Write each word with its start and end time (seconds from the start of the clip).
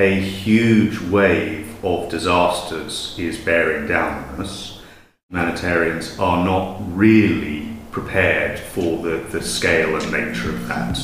a 0.00 0.18
huge 0.18 0.98
wave 1.10 1.84
of 1.84 2.08
disasters 2.08 3.14
is 3.18 3.36
bearing 3.36 3.86
down 3.86 4.24
on 4.30 4.40
us. 4.40 4.80
Humanitarians 5.28 6.18
are 6.18 6.42
not 6.42 6.78
really 6.96 7.68
prepared 7.90 8.58
for 8.58 8.96
the, 9.02 9.18
the 9.30 9.42
scale 9.42 9.94
and 9.96 10.10
nature 10.10 10.48
of 10.48 10.68
that. 10.68 10.96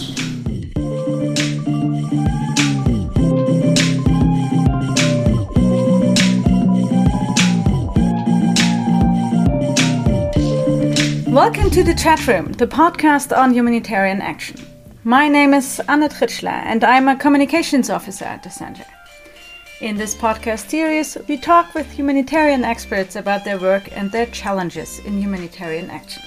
Welcome 11.26 11.68
to 11.68 11.84
the 11.84 11.94
chat 11.94 12.26
room, 12.26 12.52
the 12.52 12.66
podcast 12.66 13.36
on 13.36 13.52
humanitarian 13.52 14.22
action. 14.22 14.65
My 15.06 15.28
name 15.28 15.54
is 15.54 15.80
Anna 15.86 16.08
Tritschler, 16.08 16.64
and 16.64 16.82
I'm 16.82 17.06
a 17.06 17.14
communications 17.14 17.90
officer 17.90 18.24
at 18.24 18.42
the 18.42 18.50
center. 18.50 18.84
In 19.80 19.96
this 19.96 20.16
podcast 20.16 20.68
series, 20.68 21.16
we 21.28 21.36
talk 21.36 21.74
with 21.76 21.88
humanitarian 21.92 22.64
experts 22.64 23.14
about 23.14 23.44
their 23.44 23.56
work 23.56 23.96
and 23.96 24.10
their 24.10 24.26
challenges 24.26 24.98
in 24.98 25.22
humanitarian 25.22 25.90
action. 25.90 26.24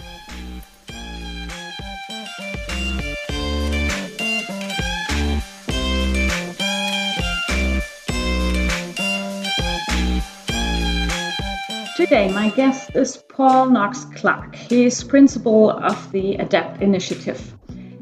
Today, 11.98 12.32
my 12.32 12.50
guest 12.56 12.96
is 12.96 13.18
Paul 13.18 13.72
Knox 13.72 14.06
Clark. 14.16 14.56
He 14.56 14.86
is 14.86 15.04
principal 15.04 15.70
of 15.70 16.14
the 16.14 16.38
ADAPT 16.38 16.82
initiative. 16.82 17.59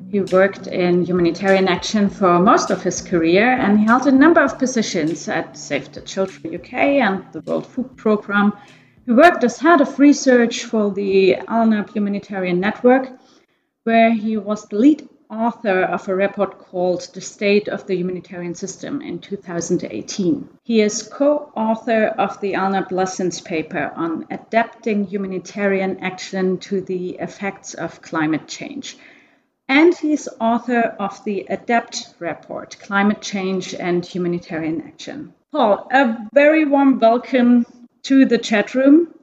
He 0.10 0.22
worked 0.22 0.68
in 0.68 1.04
humanitarian 1.04 1.68
action 1.68 2.08
for 2.10 2.40
most 2.40 2.72
of 2.72 2.82
his 2.82 3.02
career 3.02 3.52
and 3.52 3.78
he 3.78 3.86
held 3.86 4.08
a 4.08 4.12
number 4.12 4.40
of 4.40 4.58
positions 4.58 5.28
at 5.28 5.58
Save 5.58 5.92
the 5.92 6.00
Children 6.00 6.56
UK 6.56 6.74
and 6.74 7.26
the 7.34 7.42
World 7.42 7.68
Food 7.68 7.98
Programme. 7.98 8.54
He 9.06 9.12
worked 9.12 9.44
as 9.44 9.60
head 9.60 9.82
of 9.82 10.00
research 10.00 10.64
for 10.64 10.92
the 10.92 11.36
ALNAP 11.50 11.94
Humanitarian 11.94 12.62
Network, 12.62 13.10
where 13.84 14.12
he 14.12 14.38
was 14.38 14.66
the 14.70 14.78
lead 14.78 15.10
author 15.30 15.82
of 15.82 16.08
a 16.08 16.16
report 16.16 16.58
called 16.58 17.06
The 17.14 17.20
State 17.20 17.68
of 17.68 17.86
the 17.86 17.98
Humanitarian 17.98 18.56
System 18.56 19.02
in 19.02 19.20
2018. 19.20 20.48
He 20.64 20.80
is 20.80 21.04
co 21.04 21.52
author 21.54 22.06
of 22.18 22.40
the 22.40 22.56
ALNAP 22.56 22.94
Lessons 22.94 23.42
paper 23.42 23.92
on 23.94 24.26
adapting 24.32 25.04
humanitarian 25.04 26.00
action 26.00 26.60
to 26.60 26.80
the 26.80 27.18
effects 27.20 27.74
of 27.74 28.02
climate 28.02 28.48
change 28.48 28.98
and 29.68 29.96
he's 29.96 30.30
author 30.40 30.96
of 31.00 31.24
the 31.24 31.46
ADAPT 31.50 32.16
report 32.20 32.78
Climate 32.80 33.22
Change 33.22 33.74
and 33.74 34.06
Humanitarian 34.06 34.82
Action. 34.82 35.34
Paul, 35.52 35.88
a 35.92 36.18
very 36.34 36.66
warm 36.66 37.00
welcome 37.00 37.66
to 38.04 38.26
the 38.26 38.38
chat 38.38 38.76
room. 38.76 39.14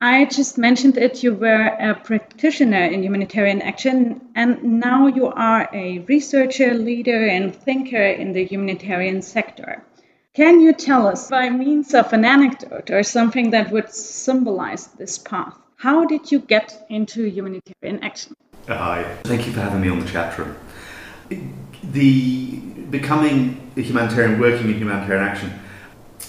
I 0.00 0.26
just 0.26 0.58
mentioned 0.58 0.96
it, 0.96 1.22
you 1.22 1.34
were 1.34 1.66
a 1.66 1.94
practitioner 1.94 2.84
in 2.84 3.02
humanitarian 3.02 3.62
action, 3.62 4.20
and 4.34 4.62
now 4.62 5.08
you 5.08 5.26
are 5.26 5.68
a 5.72 6.00
researcher, 6.00 6.74
leader, 6.74 7.26
and 7.26 7.54
thinker 7.54 7.96
in 7.96 8.32
the 8.32 8.44
humanitarian 8.44 9.22
sector. 9.22 9.82
Can 10.34 10.60
you 10.60 10.72
tell 10.72 11.08
us, 11.08 11.28
by 11.28 11.50
means 11.50 11.94
of 11.94 12.12
an 12.12 12.24
anecdote 12.24 12.90
or 12.90 13.02
something 13.02 13.50
that 13.50 13.72
would 13.72 13.92
symbolize 13.92 14.86
this 14.86 15.18
path, 15.18 15.58
how 15.76 16.04
did 16.04 16.30
you 16.30 16.38
get 16.38 16.86
into 16.88 17.24
humanitarian 17.24 18.04
action? 18.04 18.36
Hi, 18.68 19.02
thank 19.22 19.46
you 19.46 19.52
for 19.54 19.60
having 19.60 19.80
me 19.80 19.88
on 19.88 19.98
the 19.98 20.06
chat 20.06 20.36
room. 20.36 20.54
The 21.84 22.56
becoming 22.90 23.70
a 23.78 23.80
humanitarian, 23.80 24.38
working 24.38 24.68
in 24.68 24.76
humanitarian 24.76 25.26
action, 25.26 25.58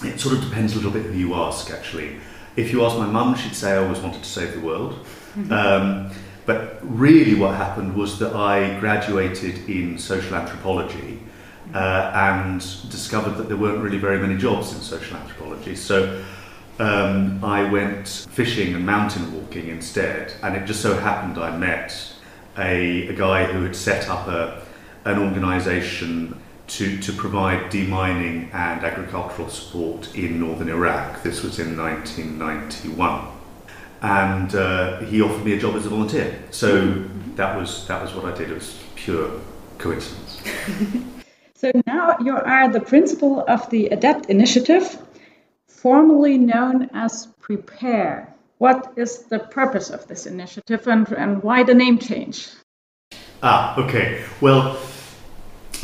it 0.02 0.18
sort 0.18 0.36
of 0.36 0.44
depends 0.44 0.72
a 0.72 0.76
little 0.76 0.90
bit 0.90 1.02
who 1.02 1.18
you 1.18 1.34
ask. 1.34 1.70
Actually, 1.70 2.16
if 2.56 2.72
you 2.72 2.82
ask 2.82 2.96
my 2.96 3.04
mum, 3.04 3.34
she'd 3.34 3.54
say 3.54 3.72
I 3.72 3.76
always 3.76 3.98
wanted 3.98 4.22
to 4.22 4.28
save 4.28 4.54
the 4.54 4.60
world. 4.60 5.04
Mm-hmm. 5.36 5.52
Um, 5.52 6.10
but 6.46 6.78
really, 6.82 7.34
what 7.34 7.56
happened 7.56 7.94
was 7.94 8.18
that 8.20 8.34
I 8.34 8.80
graduated 8.80 9.68
in 9.68 9.98
social 9.98 10.34
anthropology 10.34 11.20
uh, 11.74 12.10
and 12.14 12.60
discovered 12.90 13.32
that 13.32 13.48
there 13.48 13.58
weren't 13.58 13.82
really 13.82 13.98
very 13.98 14.18
many 14.18 14.38
jobs 14.38 14.72
in 14.72 14.80
social 14.80 15.18
anthropology. 15.18 15.76
So 15.76 16.24
um, 16.78 17.44
I 17.44 17.68
went 17.68 18.08
fishing 18.08 18.74
and 18.74 18.86
mountain 18.86 19.30
walking 19.34 19.68
instead, 19.68 20.32
and 20.42 20.56
it 20.56 20.64
just 20.64 20.80
so 20.80 20.96
happened 20.96 21.36
I 21.36 21.54
met 21.54 22.14
a, 22.60 23.08
a 23.08 23.12
guy 23.12 23.44
who 23.44 23.62
had 23.62 23.74
set 23.74 24.08
up 24.08 24.28
a, 24.28 24.62
an 25.04 25.18
organisation 25.18 26.40
to, 26.70 26.98
to 27.00 27.12
provide 27.12 27.70
demining 27.70 28.52
and 28.54 28.84
agricultural 28.84 29.48
support 29.48 30.14
in 30.14 30.38
northern 30.38 30.68
Iraq. 30.68 31.22
This 31.22 31.42
was 31.42 31.58
in 31.58 31.76
1991. 31.76 33.26
And 34.02 34.54
uh, 34.54 35.00
he 35.00 35.20
offered 35.20 35.44
me 35.44 35.54
a 35.54 35.58
job 35.58 35.74
as 35.74 35.84
a 35.84 35.88
volunteer. 35.88 36.42
So 36.50 37.04
that 37.34 37.56
was, 37.56 37.86
that 37.88 38.00
was 38.00 38.14
what 38.14 38.24
I 38.24 38.36
did. 38.36 38.50
It 38.50 38.54
was 38.54 38.82
pure 38.94 39.40
coincidence. 39.78 40.40
so 41.54 41.72
now 41.86 42.16
you 42.20 42.36
are 42.36 42.68
the 42.68 42.80
principal 42.80 43.44
of 43.46 43.68
the 43.70 43.88
ADAPT 43.90 44.26
initiative, 44.26 44.96
formerly 45.66 46.38
known 46.38 46.88
as 46.94 47.26
Prepare. 47.40 48.32
What 48.60 48.92
is 48.94 49.22
the 49.22 49.38
purpose 49.38 49.88
of 49.88 50.06
this 50.06 50.26
initiative 50.26 50.86
and, 50.86 51.10
and 51.12 51.42
why 51.42 51.62
the 51.62 51.72
name 51.72 51.96
change? 51.96 52.46
Ah, 53.42 53.74
okay. 53.80 54.22
Well, 54.42 54.78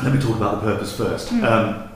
let 0.03 0.15
me 0.15 0.21
talk 0.21 0.37
about 0.37 0.61
the 0.61 0.73
purpose 0.73 0.95
first. 0.95 1.31
Mm. 1.31 1.43
Um, 1.43 1.89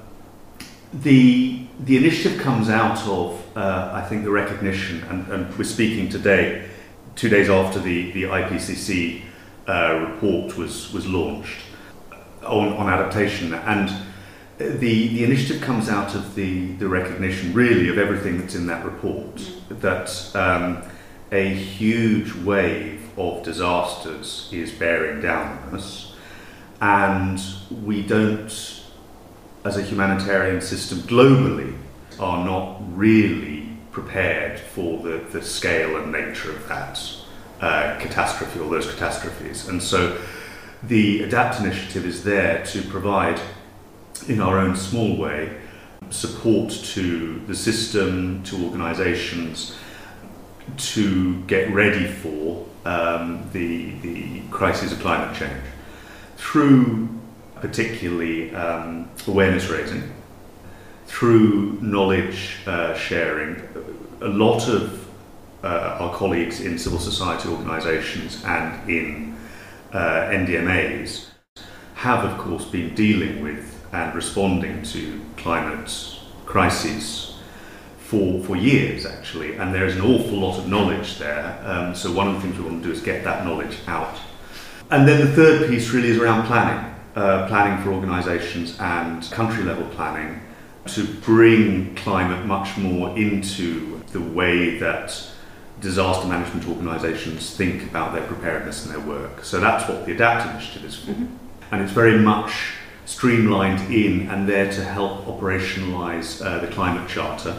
the 0.95 1.67
the 1.81 1.99
initiative 1.99 2.41
comes 2.41 2.71
out 2.71 3.07
of, 3.07 3.45
uh, 3.55 3.91
I 3.93 4.01
think, 4.09 4.25
the 4.25 4.31
recognition, 4.31 5.03
and, 5.11 5.29
and, 5.29 5.59
we're 5.59 5.65
speaking 5.65 6.09
today, 6.09 6.67
two 7.15 7.29
days 7.29 7.51
after 7.51 7.79
the 7.79 8.11
the 8.13 8.23
IPCC 8.23 9.21
uh, 9.69 10.07
report 10.09 10.57
was 10.57 10.91
was 10.95 11.07
launched 11.07 11.61
on, 12.43 12.73
on 12.73 12.89
adaptation, 12.89 13.53
and 13.53 13.93
the 14.61 15.09
the 15.09 15.25
initiative 15.25 15.63
comes 15.63 15.89
out 15.89 16.15
of 16.15 16.35
the 16.35 16.73
the 16.75 16.89
recognition, 16.89 17.53
really, 17.55 17.89
of 17.89 17.99
everything 17.99 18.39
that's 18.39 18.55
in 18.55 18.67
that 18.67 18.85
report. 18.85 19.51
That 19.71 20.11
um, 20.35 20.83
a 21.33 21.49
huge 21.49 22.35
wave 22.35 23.09
of 23.19 23.43
disasters 23.43 24.49
is 24.53 24.71
bearing 24.73 25.23
down 25.23 25.59
on 25.59 25.75
us, 25.75 26.15
and 26.81 27.41
we 27.85 28.03
don't, 28.03 28.83
as 29.65 29.77
a 29.77 29.83
humanitarian 29.83 30.61
system 30.61 30.99
globally, 31.01 31.77
are 32.19 32.45
not 32.45 32.81
really 32.97 33.69
prepared 33.93 34.59
for 34.59 35.03
the, 35.03 35.19
the 35.33 35.43
scale 35.43 35.97
and 35.97 36.13
nature 36.13 36.51
of 36.51 36.69
that 36.69 37.01
uh, 37.61 37.99
catastrophe 37.99 38.61
or 38.61 38.71
those 38.71 38.91
catastrophes. 38.91 39.69
And 39.69 39.83
so 39.83 40.21
the 40.83 41.23
ADAPT 41.23 41.61
initiative 41.61 42.07
is 42.07 42.25
there 42.25 42.65
to 42.67 42.83
provide 42.83 43.41
in 44.29 44.41
our 44.41 44.59
own 44.59 44.77
small 44.77 45.17
way, 45.17 45.57
support 46.11 46.71
to 46.71 47.41
the 47.47 47.55
system, 47.55 48.43
to 48.45 48.65
organisations, 48.65 49.77
to 50.77 51.41
get 51.43 51.73
ready 51.73 52.07
for 52.07 52.67
um, 52.85 53.49
the, 53.53 53.93
the 54.01 54.41
crisis 54.51 54.93
of 54.93 55.01
climate 55.01 55.37
change 55.37 55.63
through 56.37 57.09
particularly 57.57 58.55
um, 58.55 59.09
awareness 59.27 59.69
raising, 59.69 60.03
through 61.07 61.79
knowledge 61.83 62.57
uh, 62.67 62.95
sharing. 62.95 63.63
A 64.23 64.29
lot 64.29 64.69
of 64.69 65.09
uh, 65.63 65.99
our 66.01 66.15
colleagues 66.15 66.61
in 66.61 66.79
civil 66.79 66.99
society 66.99 67.49
organisations 67.49 68.43
and 68.45 68.91
in 68.91 69.37
uh, 69.93 70.31
NDMAs 70.31 71.27
have, 71.95 72.25
of 72.25 72.39
course, 72.39 72.65
been 72.65 72.95
dealing 72.95 73.43
with 73.43 73.70
and 73.93 74.15
responding 74.15 74.83
to 74.83 75.21
climate 75.37 76.19
crises 76.47 77.39
for, 77.99 78.43
for 78.43 78.57
years 78.57 79.07
actually, 79.07 79.57
and 79.57 79.75
there 79.75 79.87
is 79.87 79.95
an 79.97 80.03
awful 80.03 80.39
lot 80.39 80.59
of 80.59 80.69
knowledge 80.69 81.19
there. 81.19 81.61
Um, 81.65 81.95
so 81.95 82.13
one 82.13 82.29
of 82.29 82.35
the 82.35 82.41
things 82.41 82.59
we 82.59 82.65
want 82.65 82.83
to 82.83 82.89
do 82.89 82.93
is 82.93 83.03
get 83.03 83.23
that 83.25 83.45
knowledge 83.45 83.79
out. 83.87 84.19
And 84.91 85.07
then 85.07 85.21
the 85.21 85.33
third 85.33 85.69
piece 85.69 85.91
really 85.91 86.09
is 86.09 86.19
around 86.19 86.47
planning, 86.47 86.95
uh, 87.15 87.47
planning 87.47 87.83
for 87.85 87.93
organisations 87.93 88.77
and 88.81 89.23
country 89.31 89.63
level 89.63 89.87
planning 89.91 90.41
to 90.87 91.05
bring 91.05 91.95
climate 91.95 92.45
much 92.47 92.77
more 92.77 93.17
into 93.17 94.03
the 94.13 94.21
way 94.21 94.79
that 94.79 95.17
disaster 95.81 96.27
management 96.27 96.67
organisations 96.69 97.57
think 97.57 97.85
about 97.85 98.13
their 98.13 98.27
preparedness 98.27 98.85
and 98.85 98.95
their 98.95 99.01
work. 99.01 99.45
So 99.45 99.61
that's 99.61 99.89
what 99.89 100.05
the 100.05 100.13
ADAPT 100.15 100.51
initiative 100.51 100.85
is 100.85 100.97
for. 100.97 101.13
Mm-hmm. 101.13 101.37
And 101.73 101.83
it's 101.83 101.93
very 101.93 102.19
much 102.19 102.75
streamlined 103.11 103.93
in 103.93 104.29
and 104.29 104.49
there 104.49 104.71
to 104.73 104.85
help 104.85 105.25
operationalize 105.27 106.45
uh, 106.45 106.61
the 106.61 106.69
climate 106.69 107.09
charter 107.09 107.59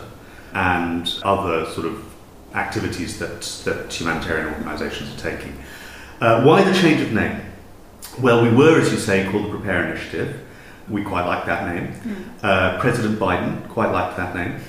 and 0.53 1.19
other 1.23 1.65
sort 1.71 1.85
of 1.85 2.03
activities 2.53 3.19
that, 3.19 3.41
that 3.65 3.91
humanitarian 3.93 4.47
organizations 4.53 5.13
are 5.13 5.19
taking. 5.19 5.53
Uh, 6.21 6.43
why 6.43 6.63
the 6.63 6.73
change 6.73 7.01
of 7.01 7.11
name? 7.11 7.41
Well, 8.19 8.41
we 8.43 8.49
were, 8.49 8.79
as 8.79 8.91
you 8.91 8.97
say, 8.97 9.29
called 9.29 9.45
the 9.45 9.49
Prepare 9.49 9.91
Initiative. 9.91 10.39
we 10.89 11.03
quite 11.03 11.25
like 11.25 11.45
that 11.45 11.73
name. 11.73 11.93
Mm. 11.93 12.43
Uh, 12.43 12.79
President 12.79 13.19
Biden 13.19 13.67
quite 13.69 13.91
liked 13.91 14.17
that 14.17 14.35
name. 14.35 14.61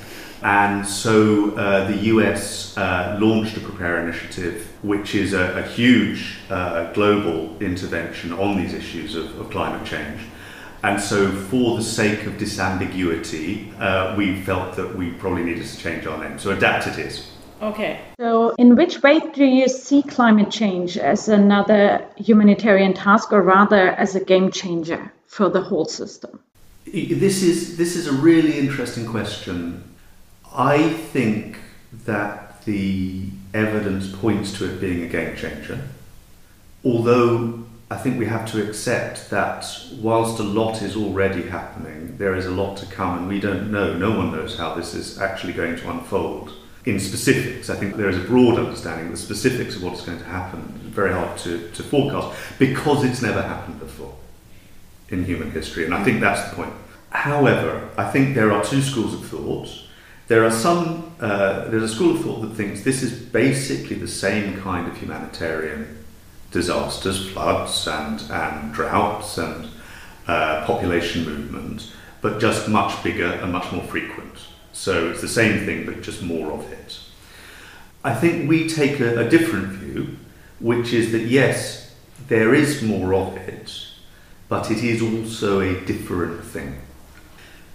And 0.43 0.85
so 0.85 1.53
uh, 1.53 1.87
the 1.87 1.97
US 2.15 2.77
uh, 2.77 3.17
launched 3.21 3.57
a 3.57 3.61
Prepare 3.61 4.01
initiative, 4.03 4.69
which 4.83 5.15
is 5.15 5.35
a, 5.35 5.59
a 5.59 5.63
huge 5.63 6.39
uh, 6.51 6.93
global 6.93 7.57
intervention 7.63 8.33
on 8.33 8.57
these 8.57 8.75
issues 8.75 9.15
of, 9.15 9.39
of, 9.39 9.51
climate 9.51 9.87
change. 9.87 10.21
And 10.83 11.01
so, 11.01 11.31
for 11.31 11.77
the 11.77 11.83
sake 11.83 12.27
of 12.27 12.35
disambiguity, 12.35 13.73
uh, 13.81 14.15
we 14.17 14.41
felt 14.43 14.75
that 14.77 14.97
we 14.97 15.11
probably 15.13 15.45
needed 15.45 15.65
to 15.65 15.79
change 15.79 16.07
our 16.07 16.19
name. 16.19 16.39
So, 16.39 16.51
Adapted 16.51 16.99
is. 16.99 17.29
Okay. 17.63 18.01
So, 18.19 18.55
in 18.59 18.75
which 18.75 19.01
way 19.03 19.21
do 19.21 19.45
you 19.45 19.69
see 19.69 20.03
climate 20.03 20.51
change 20.51 20.99
as 20.99 21.29
another 21.29 22.05
humanitarian 22.17 22.95
task, 22.95 23.33
or 23.33 23.43
rather 23.43 23.91
as 23.91 24.17
a 24.17 24.25
game 24.25 24.51
changer 24.51 25.13
for 25.27 25.49
the 25.49 25.61
whole 25.61 25.85
system? 25.85 26.41
This 26.85 27.45
is 27.45 27.77
this 27.77 27.95
is 27.95 28.09
a 28.09 28.13
really 28.13 28.59
interesting 28.59 29.07
question 29.07 29.85
I 30.55 30.91
think 30.91 31.59
that 32.05 32.65
the 32.65 33.29
evidence 33.55 34.11
points 34.13 34.53
to 34.59 34.67
it 34.67 34.81
being 34.81 35.03
a 35.03 35.07
game 35.07 35.37
changer. 35.37 35.81
Although 36.85 37.65
I 37.93 37.99
think 37.99 38.19
we 38.19 38.25
have 38.25 38.51
to 38.53 38.67
accept 38.67 39.29
that 39.29 39.67
whilst 40.01 40.41
a 40.41 40.43
lot 40.43 40.81
is 40.81 40.97
already 40.97 41.43
happening, 41.43 42.17
there 42.17 42.35
is 42.35 42.47
a 42.47 42.51
lot 42.51 42.79
to 42.79 42.87
come, 42.87 43.19
and 43.19 43.29
we 43.29 43.39
don't 43.39 43.71
know, 43.71 43.93
no 43.95 44.17
one 44.17 44.33
knows 44.33 44.57
how 44.57 44.75
this 44.75 44.95
is 44.95 45.21
actually 45.21 45.53
going 45.53 45.77
to 45.77 45.91
unfold. 45.91 46.55
In 46.87 46.99
specifics, 46.99 47.69
I 47.69 47.77
think 47.77 47.97
there 47.97 48.09
is 48.09 48.17
a 48.17 48.27
broad 48.27 48.59
understanding 48.59 49.11
the 49.11 49.19
specifics 49.19 49.77
of 49.77 49.83
what's 49.83 50.01
going 50.07 50.19
to 50.19 50.25
happen 50.25 50.81
is 50.87 50.95
very 50.95 51.13
hard 51.13 51.37
to, 51.41 51.71
to 51.71 51.83
forecast 51.83 52.35
because 52.59 53.05
it's 53.05 53.21
never 53.21 53.43
happened 53.43 53.79
before 53.79 54.15
in 55.11 55.27
human 55.27 55.51
history, 55.51 55.85
and 55.85 55.93
I 55.93 56.03
think 56.03 56.23
that's 56.23 56.49
the 56.49 56.57
point. 56.57 56.73
However, 57.11 57.91
I 57.99 58.11
think 58.11 58.35
there 58.35 58.53
are 58.53 58.65
two 58.65 58.81
schools 58.81 59.13
of 59.13 59.27
thought 59.27 59.69
there 60.29 60.45
are 60.45 60.51
some, 60.51 61.13
uh, 61.21 61.69
there's 61.69 61.83
a 61.83 61.95
school 61.95 62.17
of 62.17 62.23
thought 62.23 62.41
that 62.41 62.55
thinks 62.55 62.85
this 62.85 63.03
is 63.03 63.13
basically 63.13 63.97
the 63.97 64.09
same 64.09 64.59
kind 64.63 64.89
of 64.89 64.97
humanitarian 64.97 66.02
disasters, 66.53 67.29
floods 67.31 67.89
and, 67.89 68.23
and 68.31 68.73
droughts 68.73 69.39
and 69.39 69.69
uh, 70.29 70.65
population 70.67 71.25
movement, 71.25 71.91
but 72.21 72.39
just 72.39 72.69
much 72.69 73.03
bigger 73.03 73.27
and 73.27 73.53
much 73.53 73.73
more 73.73 73.83
frequent. 73.83 74.35
So 74.73 75.11
it's 75.11 75.21
the 75.21 75.29
same 75.29 75.65
thing, 75.65 75.85
but 75.85 76.03
just 76.03 76.23
more 76.23 76.53
of 76.53 76.71
it. 76.71 77.01
I 78.05 78.15
think 78.15 78.49
we 78.49 78.69
take 78.69 79.01
a, 79.01 79.27
a 79.27 79.29
different 79.29 79.69
view, 79.69 80.17
which 80.61 80.93
is 80.93 81.13
that 81.13 81.23
yes, 81.23 81.95
there 82.29 82.55
is 82.55 82.83
more 82.83 83.15
of 83.15 83.37
it, 83.37 83.87
but 84.49 84.71
it 84.71 84.85
is 84.85 85.03
also 85.03 85.61
a 85.61 85.81
different 85.81 86.45
thing. 86.45 86.81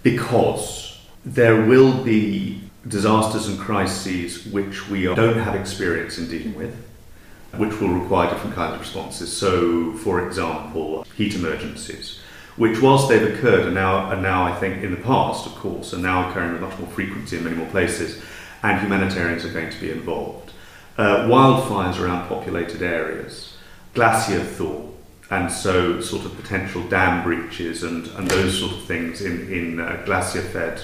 Because 0.02 1.00
there 1.24 1.66
will 1.66 2.04
be 2.04 2.62
disasters 2.86 3.48
and 3.48 3.58
crises 3.58 4.46
which 4.46 4.88
we 4.88 5.02
don't 5.02 5.38
have 5.38 5.54
experience 5.54 6.18
in 6.18 6.28
dealing 6.28 6.54
with, 6.54 6.87
which 7.56 7.80
will 7.80 7.88
require 7.88 8.30
different 8.30 8.54
kinds 8.54 8.74
of 8.74 8.80
responses. 8.80 9.34
So, 9.34 9.92
for 9.94 10.26
example, 10.26 11.04
heat 11.16 11.34
emergencies, 11.34 12.20
which, 12.56 12.80
whilst 12.80 13.08
they've 13.08 13.34
occurred, 13.34 13.66
and 13.66 13.74
now, 13.74 14.10
and 14.10 14.22
now 14.22 14.44
I 14.44 14.54
think 14.54 14.82
in 14.82 14.90
the 14.90 15.00
past, 15.00 15.46
of 15.46 15.54
course, 15.54 15.94
are 15.94 15.98
now 15.98 16.28
occurring 16.28 16.52
with 16.52 16.60
much 16.60 16.78
more 16.78 16.88
frequency 16.88 17.38
in 17.38 17.44
many 17.44 17.56
more 17.56 17.70
places, 17.70 18.22
and 18.62 18.80
humanitarians 18.80 19.44
are 19.44 19.52
going 19.52 19.70
to 19.70 19.80
be 19.80 19.90
involved. 19.90 20.52
Uh, 20.96 21.26
wildfires 21.28 22.00
around 22.00 22.28
populated 22.28 22.82
areas, 22.82 23.56
glacier 23.94 24.40
thaw, 24.40 24.82
and 25.30 25.50
so 25.52 26.00
sort 26.00 26.24
of 26.24 26.34
potential 26.36 26.82
dam 26.88 27.22
breaches 27.22 27.82
and, 27.82 28.06
and 28.08 28.28
those 28.28 28.58
sort 28.58 28.72
of 28.72 28.82
things 28.84 29.20
in, 29.20 29.52
in 29.52 29.80
uh, 29.80 30.02
glacier 30.04 30.40
fed 30.40 30.80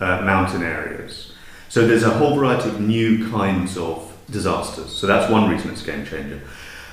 uh, 0.00 0.22
mountain 0.22 0.62
areas. 0.62 1.32
So 1.68 1.86
there's 1.86 2.02
a 2.02 2.10
whole 2.10 2.36
variety 2.36 2.70
of 2.70 2.80
new 2.80 3.28
kinds 3.30 3.76
of 3.76 4.05
disasters. 4.30 4.90
So 4.90 5.06
that's 5.06 5.30
one 5.30 5.48
reason 5.48 5.70
it's 5.70 5.82
a 5.82 5.86
game 5.86 6.04
changer. 6.04 6.40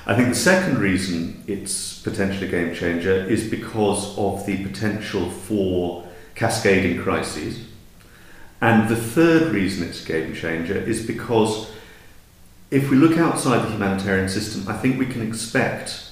I 0.06 0.14
think 0.14 0.28
the 0.28 0.34
second 0.34 0.78
reason 0.78 1.42
it's 1.46 2.00
potentially 2.00 2.48
a 2.48 2.50
game 2.50 2.74
changer 2.74 3.24
is 3.24 3.48
because 3.48 4.16
of 4.18 4.44
the 4.44 4.62
potential 4.62 5.30
for 5.30 6.06
cascading 6.34 7.02
crises. 7.02 7.64
And 8.60 8.88
the 8.88 8.96
third 8.96 9.52
reason 9.52 9.88
it's 9.88 10.04
a 10.04 10.06
game 10.06 10.34
changer 10.34 10.76
is 10.76 11.06
because 11.06 11.70
if 12.70 12.90
we 12.90 12.96
look 12.96 13.18
outside 13.18 13.64
the 13.64 13.70
humanitarian 13.70 14.28
system, 14.28 14.66
I 14.68 14.76
think 14.76 14.98
we 14.98 15.06
can 15.06 15.26
expect 15.26 16.10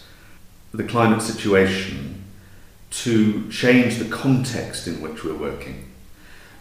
the 0.73 0.85
climate 0.85 1.23
situation 1.23 2.25
to 2.91 3.49
change 3.51 3.99
the 3.99 4.05
context 4.07 4.87
in 4.87 5.01
which 5.01 5.25
we're 5.25 5.37
working. 5.37 5.91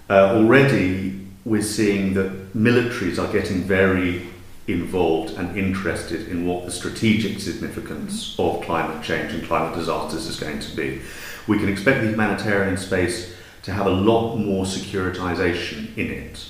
Uh, 0.09 0.35
already, 0.35 1.27
we're 1.45 1.61
seeing 1.61 2.13
that 2.13 2.53
militaries 2.53 3.17
are 3.17 3.31
getting 3.31 3.61
very 3.61 4.27
involved 4.73 5.35
and 5.37 5.57
interested 5.57 6.27
in 6.27 6.45
what 6.45 6.65
the 6.65 6.71
strategic 6.71 7.39
significance 7.39 8.35
mm-hmm. 8.35 8.57
of 8.57 8.65
climate 8.65 9.03
change 9.03 9.33
and 9.33 9.43
climate 9.43 9.75
disasters 9.77 10.27
is 10.27 10.39
going 10.39 10.59
to 10.59 10.75
be. 10.75 11.01
We 11.47 11.57
can 11.57 11.69
expect 11.69 12.01
the 12.01 12.09
humanitarian 12.09 12.77
space 12.77 13.35
to 13.63 13.71
have 13.71 13.85
a 13.85 13.91
lot 13.91 14.35
more 14.35 14.65
securitization 14.65 15.95
in 15.97 16.11
it. 16.11 16.45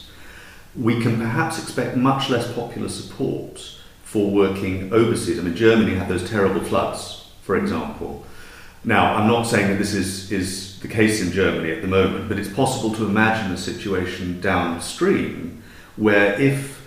We 0.76 1.02
can 1.02 1.18
perhaps 1.18 1.62
expect 1.62 1.98
much 1.98 2.30
less 2.30 2.52
popular 2.54 2.90
support 2.90 3.78
for 4.04 4.30
working 4.30 4.94
overseas. 4.94 5.40
I 5.40 5.44
mean, 5.44 5.56
Germany 5.56 5.96
had 5.96 6.08
those 6.08 6.30
terrible 6.30 6.62
floods, 6.62 7.30
for 7.42 7.56
mm-hmm. 7.56 7.66
example. 7.66 8.26
Now, 8.84 9.16
I'm 9.16 9.28
not 9.28 9.44
saying 9.44 9.68
that 9.68 9.78
this 9.78 9.94
is, 9.94 10.32
is 10.32 10.80
the 10.80 10.88
case 10.88 11.22
in 11.22 11.32
Germany 11.32 11.72
at 11.72 11.82
the 11.82 11.88
moment, 11.88 12.28
but 12.28 12.40
it's 12.40 12.52
possible 12.52 12.94
to 12.96 13.06
imagine 13.06 13.52
a 13.52 13.58
situation 13.58 14.42
downstream 14.42 15.62
where 15.98 16.40
if 16.42 16.81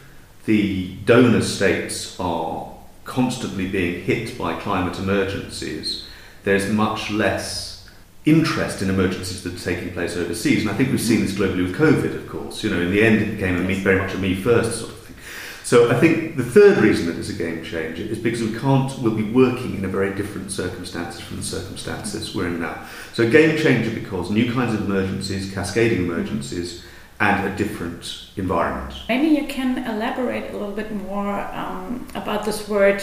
the 0.47 0.95
donor 1.05 1.43
states 1.43 2.19
are 2.21 2.71
constantly 3.05 3.69
being 3.69 4.03
hit 4.03 4.37
by 4.39 4.59
climate 4.61 4.99
emergencies, 4.99 6.07
there's 6.45 6.69
much 6.71 7.11
less 7.11 7.89
interest 8.25 8.81
in 8.81 8.89
emergencies 8.89 9.43
that 9.43 9.55
are 9.55 9.75
taking 9.75 9.93
place 9.93 10.17
overseas. 10.17 10.63
And 10.63 10.71
I 10.71 10.75
think 10.75 10.91
we've 10.91 11.01
seen 11.01 11.21
this 11.21 11.33
globally 11.33 11.67
with 11.67 11.77
COVID, 11.77 12.15
of 12.17 12.29
course. 12.29 12.65
You 12.65 12.71
know, 12.71 12.81
in 12.81 12.91
the 12.91 13.03
end, 13.03 13.21
it 13.21 13.35
became 13.35 13.67
me, 13.67 13.75
very 13.75 14.01
much 14.01 14.15
a 14.15 14.19
me 14.19 14.35
first 14.35 14.79
sort 14.79 14.93
of 14.93 14.99
thing. 15.01 15.17
so 15.63 15.91
I 15.91 16.01
think 16.01 16.37
the 16.37 16.45
third 16.45 16.79
reason 16.79 17.07
that 17.07 17.19
it's 17.19 17.29
a 17.29 17.35
game 17.35 17.63
changer 17.63 18.03
is 18.03 18.19
because 18.19 18.43
we 18.43 18.59
can't, 18.59 18.99
we'll 19.01 19.15
be 19.15 19.31
working 19.31 19.77
in 19.77 19.85
a 19.85 19.89
very 19.89 20.15
different 20.15 20.51
circumstances 20.51 21.21
from 21.21 21.37
the 21.37 21.43
circumstances 21.43 22.35
we're 22.35 22.47
in 22.47 22.61
now. 22.61 22.87
So 23.13 23.31
game 23.31 23.59
changer 23.59 23.91
because 23.91 24.31
new 24.31 24.53
kinds 24.53 24.75
of 24.75 24.87
emergencies, 24.87 25.53
cascading 25.53 25.99
emergencies, 25.99 26.83
and 27.21 27.47
a 27.47 27.57
different 27.57 28.29
environment. 28.37 28.95
Maybe 29.09 29.29
you 29.29 29.47
can 29.47 29.79
elaborate 29.87 30.51
a 30.51 30.53
little 30.53 30.75
bit 30.75 30.93
more 30.93 31.41
um, 31.53 32.07
about 32.15 32.45
this 32.45 32.69
word 32.69 33.03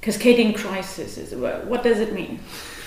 cascading 0.00 0.54
crisis. 0.54 1.32
What 1.32 1.82
does 1.82 2.00
it 2.00 2.12
mean? 2.12 2.40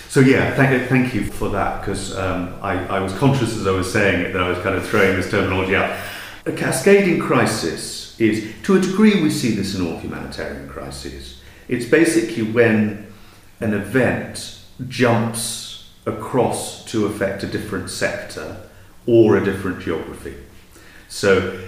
So 0.09 0.21
yeah, 0.21 0.55
thank, 0.55 0.87
thank 0.89 1.13
you 1.13 1.25
for 1.25 1.49
that 1.49 1.81
because 1.81 2.15
um, 2.17 2.57
I, 2.61 2.73
I 2.87 2.99
was 2.99 3.13
conscious 3.13 3.55
as 3.57 3.67
I 3.67 3.71
was 3.71 3.91
saying 3.91 4.21
it 4.21 4.33
that 4.33 4.41
I 4.41 4.49
was 4.49 4.57
kind 4.59 4.75
of 4.75 4.87
throwing 4.87 5.15
this 5.15 5.29
terminology 5.29 5.75
out. 5.75 5.97
A 6.45 6.51
cascading 6.51 7.19
crisis 7.19 8.19
is 8.19 8.53
to 8.63 8.77
a 8.77 8.79
degree 8.79 9.21
we 9.21 9.29
see 9.29 9.51
this 9.51 9.75
in 9.75 9.85
all 9.85 9.99
humanitarian 9.99 10.69
crises. 10.69 11.41
It's 11.67 11.85
basically 11.85 12.43
when 12.43 13.07
an 13.59 13.73
event 13.73 14.61
jumps 14.87 15.89
across 16.05 16.85
to 16.85 17.05
affect 17.05 17.43
a 17.43 17.47
different 17.47 17.89
sector 17.89 18.61
or 19.05 19.37
a 19.37 19.43
different 19.43 19.81
geography. 19.81 20.35
So 21.07 21.59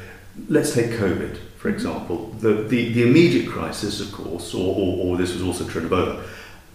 let's 0.47 0.73
take 0.73 0.91
COVID, 0.91 1.37
for 1.57 1.69
mm-hmm. 1.69 1.69
example. 1.69 2.27
The, 2.39 2.63
the, 2.63 2.93
the 2.93 3.03
immediate 3.03 3.49
crisis, 3.49 3.99
of 4.01 4.11
course, 4.11 4.53
or, 4.53 4.75
or, 4.75 5.05
or 5.05 5.17
this 5.17 5.33
was 5.33 5.41
also 5.41 5.67
true 5.67 5.81
in 5.81 5.89
Ebola, 5.89 6.23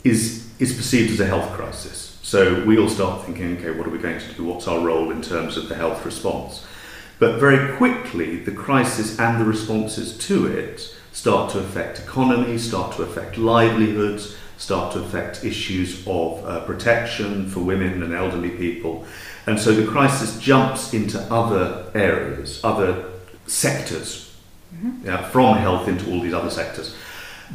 is, 0.03 0.51
is 0.59 0.75
perceived 0.75 1.13
as 1.13 1.21
a 1.21 1.27
health 1.27 1.51
crisis. 1.53 2.19
So 2.23 2.65
we 2.65 2.79
all 2.79 2.89
start 2.89 3.25
thinking, 3.25 3.59
okay, 3.59 3.71
what 3.71 3.87
are 3.87 3.91
we 3.91 3.99
going 3.99 4.19
to 4.19 4.33
do? 4.33 4.45
What's 4.45 4.67
our 4.67 4.81
role 4.81 5.11
in 5.11 5.23
terms 5.23 5.57
of 5.57 5.69
the 5.69 5.75
health 5.75 6.05
response? 6.05 6.65
But 7.19 7.39
very 7.39 7.77
quickly, 7.77 8.37
the 8.37 8.53
crisis 8.53 9.19
and 9.19 9.41
the 9.41 9.45
responses 9.45 10.19
to 10.27 10.47
it 10.47 10.95
start 11.13 11.53
to 11.53 11.61
affect 11.61 12.01
economies, 12.01 12.67
start 12.67 12.97
to 12.97 13.03
affect 13.03 13.39
livelihoods, 13.39 14.37
start 14.57 14.93
to 14.93 15.01
affect 15.01 15.45
issues 15.45 16.07
of 16.07 16.45
uh, 16.45 16.65
protection 16.65 17.49
for 17.49 17.61
women 17.61 18.03
and 18.03 18.13
elderly 18.15 18.51
people. 18.51 19.05
And 19.47 19.59
so 19.59 19.73
the 19.73 19.87
crisis 19.87 20.39
jumps 20.39 20.95
into 20.95 21.21
other 21.33 21.91
areas, 21.95 22.61
other 22.65 23.11
sectors, 23.47 24.35
mm-hmm. 24.75 25.07
yeah, 25.07 25.29
from 25.29 25.59
health 25.59 25.89
into 25.89 26.11
all 26.11 26.21
these 26.21 26.35
other 26.35 26.51
sectors. 26.51 26.97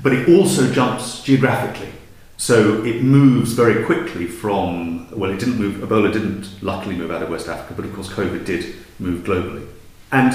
But 0.03 0.13
it 0.13 0.29
also 0.29 0.71
jumps 0.71 1.23
geographically. 1.23 1.91
So 2.37 2.83
it 2.85 3.01
moves 3.03 3.51
very 3.51 3.83
quickly 3.83 4.25
from, 4.25 5.09
well, 5.11 5.29
it 5.29 5.39
didn't 5.39 5.57
move, 5.57 5.77
Ebola 5.77 6.13
didn't 6.13 6.63
luckily 6.63 6.95
move 6.95 7.11
out 7.11 7.21
of 7.21 7.29
West 7.29 7.49
Africa, 7.49 7.73
but 7.75 7.85
of 7.85 7.93
course 7.93 8.07
COVID 8.09 8.45
did 8.45 8.75
move 8.97 9.25
globally. 9.25 9.67
And 10.11 10.33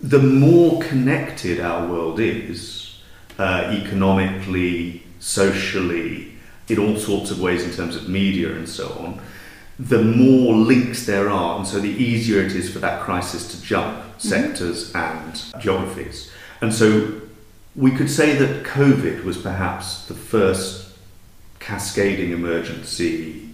the 0.00 0.18
more 0.18 0.80
connected 0.82 1.60
our 1.60 1.86
world 1.86 2.18
is, 2.18 2.98
uh, 3.38 3.70
economically, 3.72 5.05
socially, 5.18 6.32
in 6.68 6.78
all 6.78 6.96
sorts 6.96 7.30
of 7.30 7.40
ways 7.40 7.64
in 7.64 7.70
terms 7.72 7.96
of 7.96 8.08
media 8.08 8.52
and 8.52 8.68
so 8.68 8.88
on, 9.00 9.20
the 9.78 10.02
more 10.02 10.54
links 10.54 11.06
there 11.06 11.28
are, 11.28 11.58
and 11.58 11.66
so 11.66 11.78
the 11.78 11.88
easier 11.88 12.40
it 12.42 12.54
is 12.54 12.70
for 12.70 12.78
that 12.78 13.02
crisis 13.02 13.48
to 13.48 13.62
jump 13.62 13.98
mm-hmm. 13.98 14.18
sectors 14.18 14.94
and 14.94 15.44
geographies. 15.60 16.30
And 16.60 16.72
so 16.72 17.20
we 17.74 17.90
could 17.90 18.10
say 18.10 18.34
that 18.36 18.64
COVID 18.64 19.24
was 19.24 19.36
perhaps 19.36 20.06
the 20.06 20.14
first 20.14 20.96
cascading 21.58 22.32
emergency 22.32 23.50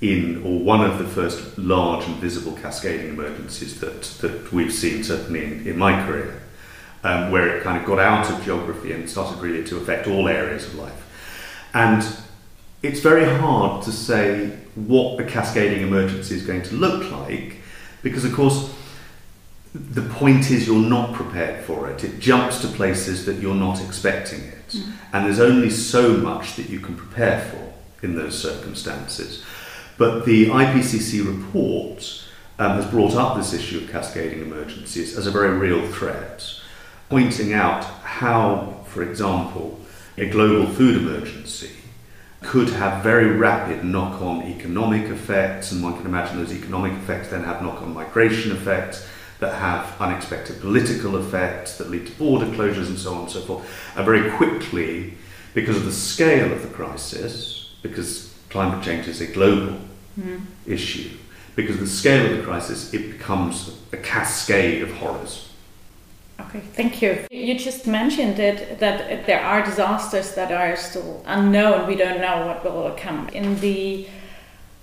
in, 0.00 0.42
or 0.42 0.58
one 0.58 0.80
of 0.80 0.98
the 0.98 1.06
first 1.06 1.58
large 1.58 2.04
and 2.06 2.16
visible 2.16 2.52
cascading 2.52 3.10
emergencies 3.10 3.78
that, 3.80 4.02
that 4.20 4.52
we've 4.52 4.72
seen, 4.72 5.04
certainly 5.04 5.44
in, 5.44 5.66
in 5.66 5.78
my 5.78 6.04
career, 6.06 6.41
um, 7.04 7.30
where 7.30 7.56
it 7.56 7.62
kind 7.62 7.78
of 7.78 7.86
got 7.86 7.98
out 7.98 8.30
of 8.30 8.42
geography 8.44 8.92
and 8.92 9.08
started 9.08 9.40
really 9.40 9.64
to 9.64 9.76
affect 9.76 10.06
all 10.06 10.28
areas 10.28 10.66
of 10.66 10.74
life. 10.76 11.70
And 11.74 12.04
it's 12.82 13.00
very 13.00 13.24
hard 13.24 13.82
to 13.84 13.92
say 13.92 14.58
what 14.74 15.20
a 15.20 15.24
cascading 15.24 15.82
emergency 15.82 16.34
is 16.34 16.46
going 16.46 16.62
to 16.62 16.74
look 16.74 17.10
like 17.10 17.56
because, 18.02 18.24
of 18.24 18.32
course, 18.32 18.72
the 19.74 20.02
point 20.02 20.50
is 20.50 20.66
you're 20.66 20.76
not 20.76 21.14
prepared 21.14 21.64
for 21.64 21.88
it. 21.88 22.04
It 22.04 22.18
jumps 22.18 22.60
to 22.60 22.68
places 22.68 23.24
that 23.26 23.36
you're 23.36 23.54
not 23.54 23.82
expecting 23.82 24.40
it. 24.40 24.68
Mm. 24.68 24.92
And 25.12 25.26
there's 25.26 25.40
only 25.40 25.70
so 25.70 26.16
much 26.16 26.56
that 26.56 26.68
you 26.68 26.80
can 26.80 26.94
prepare 26.94 27.40
for 27.40 27.72
in 28.04 28.16
those 28.16 28.38
circumstances. 28.38 29.44
But 29.96 30.26
the 30.26 30.46
IPCC 30.46 31.26
report 31.26 32.24
um, 32.58 32.72
has 32.72 32.86
brought 32.86 33.14
up 33.14 33.36
this 33.36 33.54
issue 33.54 33.78
of 33.78 33.90
cascading 33.90 34.42
emergencies 34.42 35.16
as 35.16 35.26
a 35.26 35.30
very 35.30 35.56
real 35.56 35.86
threat, 35.90 36.44
pointing 37.12 37.52
out 37.52 37.84
how, 38.04 38.74
for 38.86 39.02
example, 39.02 39.78
a 40.16 40.24
global 40.30 40.66
food 40.66 40.96
emergency 40.96 41.68
could 42.40 42.70
have 42.70 43.04
very 43.04 43.26
rapid 43.26 43.84
knock 43.84 44.22
on 44.22 44.40
economic 44.44 45.10
effects, 45.10 45.72
and 45.72 45.82
one 45.82 45.94
can 45.94 46.06
imagine 46.06 46.38
those 46.38 46.54
economic 46.54 46.90
effects 46.94 47.28
then 47.28 47.44
have 47.44 47.60
knock 47.60 47.82
on 47.82 47.92
migration 47.92 48.50
effects 48.50 49.06
that 49.40 49.54
have 49.56 49.94
unexpected 50.00 50.58
political 50.62 51.18
effects 51.18 51.76
that 51.76 51.90
lead 51.90 52.06
to 52.06 52.12
border 52.12 52.46
closures 52.46 52.86
and 52.86 52.98
so 52.98 53.12
on 53.12 53.20
and 53.24 53.30
so 53.30 53.42
forth. 53.42 53.92
And 53.94 54.06
very 54.06 54.30
quickly, 54.30 55.12
because 55.52 55.76
of 55.76 55.84
the 55.84 55.92
scale 55.92 56.50
of 56.50 56.62
the 56.62 56.68
crisis, 56.68 57.74
because 57.82 58.34
climate 58.48 58.82
change 58.82 59.06
is 59.06 59.20
a 59.20 59.26
global 59.26 59.78
mm. 60.18 60.40
issue, 60.64 61.10
because 61.56 61.74
of 61.74 61.82
the 61.82 61.86
scale 61.88 62.24
of 62.32 62.38
the 62.38 62.42
crisis, 62.42 62.94
it 62.94 63.12
becomes 63.12 63.78
a 63.92 63.98
cascade 63.98 64.80
of 64.80 64.90
horrors. 64.94 65.51
Okay, 66.40 66.60
thank 66.60 67.02
you. 67.02 67.24
You 67.30 67.58
just 67.58 67.86
mentioned 67.86 68.38
it 68.38 68.78
that 68.80 69.26
there 69.26 69.40
are 69.40 69.64
disasters 69.64 70.34
that 70.34 70.50
are 70.50 70.76
still 70.76 71.22
unknown. 71.26 71.86
We 71.86 71.96
don't 71.96 72.20
know 72.20 72.46
what 72.46 72.64
will 72.64 72.94
come. 72.96 73.28
In 73.28 73.60
the 73.60 74.06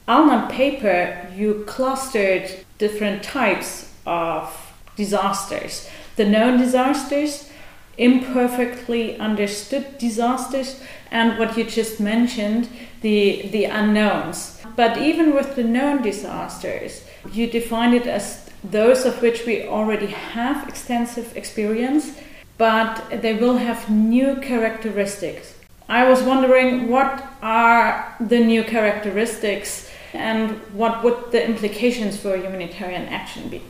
ALNAP 0.08 0.52
paper, 0.52 1.28
you 1.36 1.64
clustered 1.68 2.50
different 2.78 3.24
types 3.24 3.92
of 4.06 4.74
disasters 4.96 5.90
the 6.20 6.26
known 6.26 6.58
disasters, 6.58 7.50
imperfectly 7.98 9.18
understood 9.20 9.98
disasters, 9.98 10.82
and 11.12 11.40
what 11.40 11.58
you 11.58 11.64
just 11.64 11.98
mentioned, 12.02 12.68
the, 13.00 13.48
the 13.54 13.64
unknowns. 13.64 14.62
But 14.76 14.98
even 14.98 15.34
with 15.34 15.56
the 15.56 15.64
known 15.64 16.02
disasters, 16.02 17.06
you 17.32 17.48
define 17.48 17.94
it 17.94 18.06
as 18.06 18.49
those 18.64 19.06
of 19.06 19.22
which 19.22 19.46
we 19.46 19.68
already 19.68 20.08
have 20.08 20.68
extensive 20.68 21.36
experience, 21.36 22.18
but 22.58 23.22
they 23.22 23.34
will 23.34 23.58
have 23.58 23.90
new 23.90 24.36
characteristics. 24.36 25.56
I 25.88 26.08
was 26.08 26.22
wondering 26.22 26.90
what 26.90 27.26
are 27.42 28.16
the 28.20 28.40
new 28.40 28.64
characteristics 28.64 29.90
and 30.14 30.52
what 30.74 31.04
would 31.04 31.32
the 31.32 31.44
implications 31.44 32.20
for 32.20 32.36
humanitarian 32.36 33.08
action 33.08 33.50
be? 33.50 33.62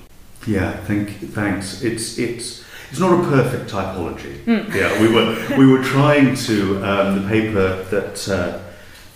Yeah, 0.48 0.76
thank, 0.86 1.10
thanks. 1.34 1.82
It's 1.82 2.18
it's 2.18 2.66
it's 2.90 3.00
not 3.00 3.14
a 3.20 3.24
perfect 3.30 3.70
typology. 3.70 4.44
Mm. 4.46 4.74
Yeah, 4.74 5.02
we 5.02 5.14
were 5.14 5.58
we 5.58 5.66
were 5.66 5.84
trying 5.84 6.36
to 6.48 6.84
um, 6.84 7.22
the 7.22 7.28
paper 7.28 7.84
that 7.84 8.28
uh, 8.30 8.60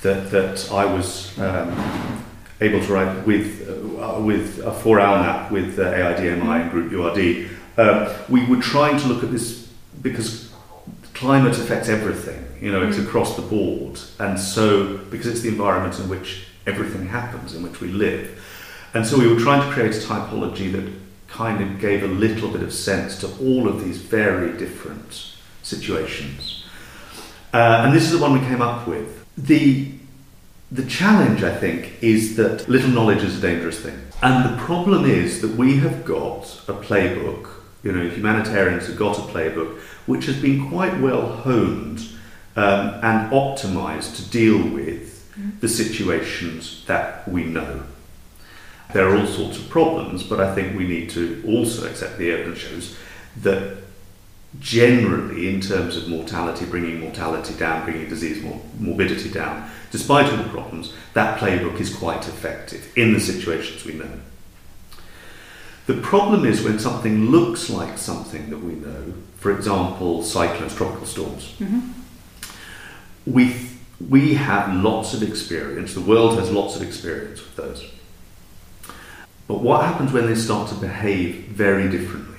that 0.02 0.32
that 0.32 0.72
I 0.72 0.86
was 0.86 1.38
um, 1.40 2.24
able 2.64 2.86
to 2.86 2.94
write 2.94 3.26
with 3.28 3.68
uh, 3.70 4.20
with 4.20 4.60
a 4.60 4.72
four 4.72 5.00
hour 5.00 5.18
nap 5.20 5.52
with 5.52 5.80
uh, 5.80 5.92
AIDMI 5.92 6.62
and 6.62 6.72
Group 6.72 6.92
URD. 6.92 7.50
Um, 7.78 8.16
we 8.30 8.46
were 8.46 8.62
trying 8.62 9.00
to 9.00 9.08
look 9.08 9.24
at 9.24 9.32
this 9.32 9.70
because 10.02 10.54
climate 11.14 11.58
affects 11.58 11.90
everything. 11.90 12.46
You 12.62 12.72
know, 12.72 12.88
it's 12.88 12.98
mm. 12.98 13.06
across 13.06 13.36
the 13.36 13.42
board, 13.42 14.00
and 14.20 14.40
so 14.40 14.98
because 15.10 15.28
it's 15.28 15.42
the 15.42 15.50
environment 15.50 16.00
in 16.00 16.10
which 16.10 16.48
everything 16.66 17.08
happens, 17.08 17.56
in 17.56 17.64
which 17.64 17.82
we 17.82 17.90
live, 17.90 18.42
and 18.94 19.06
so 19.06 19.18
we 19.18 19.28
were 19.28 19.40
trying 19.40 19.68
to 19.68 19.74
create 19.74 19.96
a 19.96 20.00
typology 20.00 20.72
that 20.72 20.92
kind 21.28 21.64
of 21.64 21.80
gave 21.80 22.04
a 22.04 22.08
little 22.08 22.50
bit 22.50 22.62
of 22.62 22.72
sense 22.72 23.20
to 23.20 23.28
all 23.42 23.68
of 23.68 23.84
these 23.84 23.98
very 23.98 24.56
different 24.58 25.34
situations. 25.64 26.64
Uh, 27.52 27.84
and 27.86 27.94
this 27.94 28.04
is 28.04 28.12
the 28.12 28.20
one 28.20 28.34
we 28.34 28.40
came 28.40 28.62
up 28.62 28.88
with. 28.88 29.26
The, 29.38 29.92
the 30.74 30.86
challenge, 30.86 31.44
I 31.44 31.56
think, 31.56 32.02
is 32.02 32.36
that 32.38 32.68
little 32.68 32.90
knowledge 32.90 33.24
is 33.24 33.38
a 33.38 33.42
dangerous 33.42 33.80
thing. 33.80 34.02
And 34.24 34.44
the 34.44 34.58
problem 34.64 35.06
is 35.06 35.42
that 35.42 35.52
we 35.52 35.78
have 35.78 36.04
got 36.04 36.46
a 36.68 36.74
playbook, 36.74 37.48
you 37.84 37.92
know, 37.92 38.10
humanitarians 38.10 38.88
have 38.88 38.98
got 38.98 39.20
a 39.20 39.22
playbook 39.22 39.80
which 40.08 40.26
has 40.26 40.42
been 40.42 40.70
quite 40.70 41.00
well 41.00 41.28
honed 41.28 42.00
um, 42.56 42.88
and 43.04 43.32
optimized 43.32 44.16
to 44.16 44.30
deal 44.32 44.68
with 44.70 45.12
the 45.60 45.70
situations 45.70 46.84
that 46.88 47.28
we 47.28 47.44
know. 47.44 47.84
There 48.94 49.08
are 49.08 49.18
all 49.18 49.28
sorts 49.28 49.58
of 49.58 49.70
problems, 49.70 50.24
but 50.24 50.40
I 50.40 50.54
think 50.56 50.78
we 50.78 50.88
need 50.88 51.10
to 51.12 51.44
also 51.48 51.88
accept 51.88 52.18
the 52.18 52.32
evidence 52.32 52.60
shows 52.60 52.98
that 53.42 53.78
generally, 54.60 55.50
in 55.50 55.62
terms 55.62 55.98
of 55.98 56.08
mortality, 56.08 56.66
bringing 56.66 57.00
mortality 57.00 57.54
down, 57.56 57.84
bringing 57.84 58.08
disease 58.08 58.42
mor- 58.44 58.62
morbidity 58.80 59.30
down, 59.30 59.70
despite 59.92 60.32
all 60.32 60.38
the 60.38 60.50
problems, 60.50 60.94
that 61.14 61.40
playbook 61.40 61.80
is 61.80 61.94
quite 61.94 62.28
effective 62.28 62.92
in 62.98 63.14
the 63.14 63.20
situations 63.20 63.86
we 63.86 63.94
know. 63.94 64.20
The 65.86 65.96
problem 65.96 66.46
is 66.46 66.64
when 66.64 66.80
something 66.80 67.30
looks 67.30 67.70
like 67.70 67.98
something 67.98 68.50
that 68.50 68.60
we 68.60 68.74
know, 68.74 69.14
for 69.38 69.52
example, 69.54 70.24
cyclones, 70.24 70.74
tropical 70.76 71.06
storms. 71.06 71.56
Mm-hmm. 71.60 71.92
We, 73.26 73.70
we 74.10 74.36
have 74.36 74.74
lots 74.74 75.14
of 75.14 75.24
experience, 75.24 75.94
the 75.94 76.02
world 76.02 76.40
has 76.40 76.52
lots 76.52 76.76
of 76.76 76.82
experience 76.84 77.42
with 77.42 77.56
those. 77.56 77.90
But 79.48 79.60
what 79.60 79.84
happens 79.84 80.14
when 80.14 80.26
they 80.26 80.36
start 80.36 80.70
to 80.70 80.76
behave 80.76 81.48
very 81.48 81.90
differently? 81.90 82.33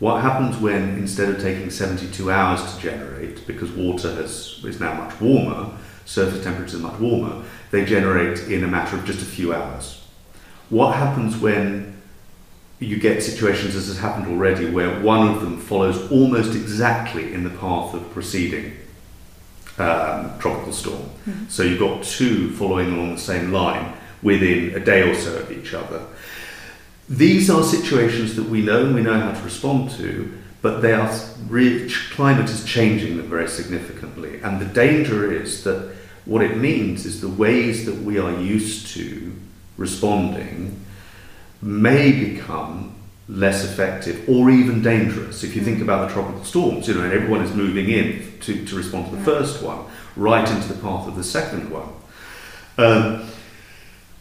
What 0.00 0.22
happens 0.22 0.56
when 0.56 0.96
instead 0.96 1.28
of 1.28 1.40
taking 1.40 1.70
72 1.70 2.30
hours 2.30 2.74
to 2.74 2.80
generate, 2.80 3.46
because 3.46 3.70
water 3.70 4.12
has, 4.14 4.58
is 4.64 4.80
now 4.80 4.94
much 4.94 5.20
warmer, 5.20 5.76
surface 6.06 6.42
temperatures 6.42 6.76
are 6.76 6.78
much 6.78 6.98
warmer, 6.98 7.44
they 7.70 7.84
generate 7.84 8.38
in 8.48 8.64
a 8.64 8.66
matter 8.66 8.96
of 8.96 9.04
just 9.04 9.20
a 9.20 9.26
few 9.26 9.52
hours? 9.52 10.02
What 10.70 10.96
happens 10.96 11.36
when 11.36 12.00
you 12.78 12.98
get 12.98 13.22
situations, 13.22 13.76
as 13.76 13.88
has 13.88 13.98
happened 13.98 14.26
already, 14.26 14.70
where 14.70 15.00
one 15.00 15.28
of 15.28 15.42
them 15.42 15.60
follows 15.60 16.10
almost 16.10 16.54
exactly 16.54 17.34
in 17.34 17.44
the 17.44 17.50
path 17.50 17.92
of 17.92 18.10
preceding 18.10 18.72
um, 19.76 20.38
tropical 20.38 20.72
storm? 20.72 21.02
Mm-hmm. 21.28 21.48
So 21.48 21.62
you've 21.62 21.78
got 21.78 22.02
two 22.04 22.52
following 22.52 22.94
along 22.94 23.16
the 23.16 23.20
same 23.20 23.52
line 23.52 23.92
within 24.22 24.74
a 24.74 24.80
day 24.80 25.02
or 25.02 25.14
so 25.14 25.36
of 25.36 25.52
each 25.52 25.74
other. 25.74 26.06
These 27.10 27.50
are 27.50 27.64
situations 27.64 28.36
that 28.36 28.48
we 28.48 28.62
know 28.62 28.86
and 28.86 28.94
we 28.94 29.02
know 29.02 29.18
how 29.18 29.32
to 29.32 29.42
respond 29.42 29.90
to, 29.92 30.32
but 30.62 30.80
they 30.80 30.92
are 30.92 31.12
rich, 31.48 32.12
climate 32.12 32.48
is 32.48 32.64
changing 32.64 33.16
them 33.16 33.28
very 33.28 33.48
significantly. 33.48 34.40
And 34.40 34.60
the 34.60 34.66
danger 34.66 35.32
is 35.32 35.64
that 35.64 35.92
what 36.24 36.40
it 36.40 36.56
means 36.56 37.04
is 37.06 37.20
the 37.20 37.28
ways 37.28 37.84
that 37.86 37.96
we 37.96 38.18
are 38.18 38.40
used 38.40 38.94
to 38.94 39.34
responding 39.76 40.84
may 41.60 42.12
become 42.12 42.94
less 43.28 43.64
effective 43.64 44.28
or 44.28 44.48
even 44.48 44.80
dangerous. 44.80 45.42
If 45.42 45.56
you 45.56 45.62
think 45.62 45.80
about 45.82 46.08
the 46.08 46.14
tropical 46.14 46.44
storms, 46.44 46.86
you 46.86 46.94
know, 46.94 47.02
and 47.02 47.12
everyone 47.12 47.42
is 47.42 47.52
moving 47.52 47.90
in 47.90 48.38
to, 48.42 48.64
to 48.66 48.76
respond 48.76 49.10
to 49.10 49.16
the 49.16 49.24
first 49.24 49.64
one, 49.64 49.84
right 50.14 50.48
into 50.48 50.68
the 50.68 50.80
path 50.80 51.08
of 51.08 51.16
the 51.16 51.24
second 51.24 51.70
one. 51.70 51.88
Um, 52.78 53.28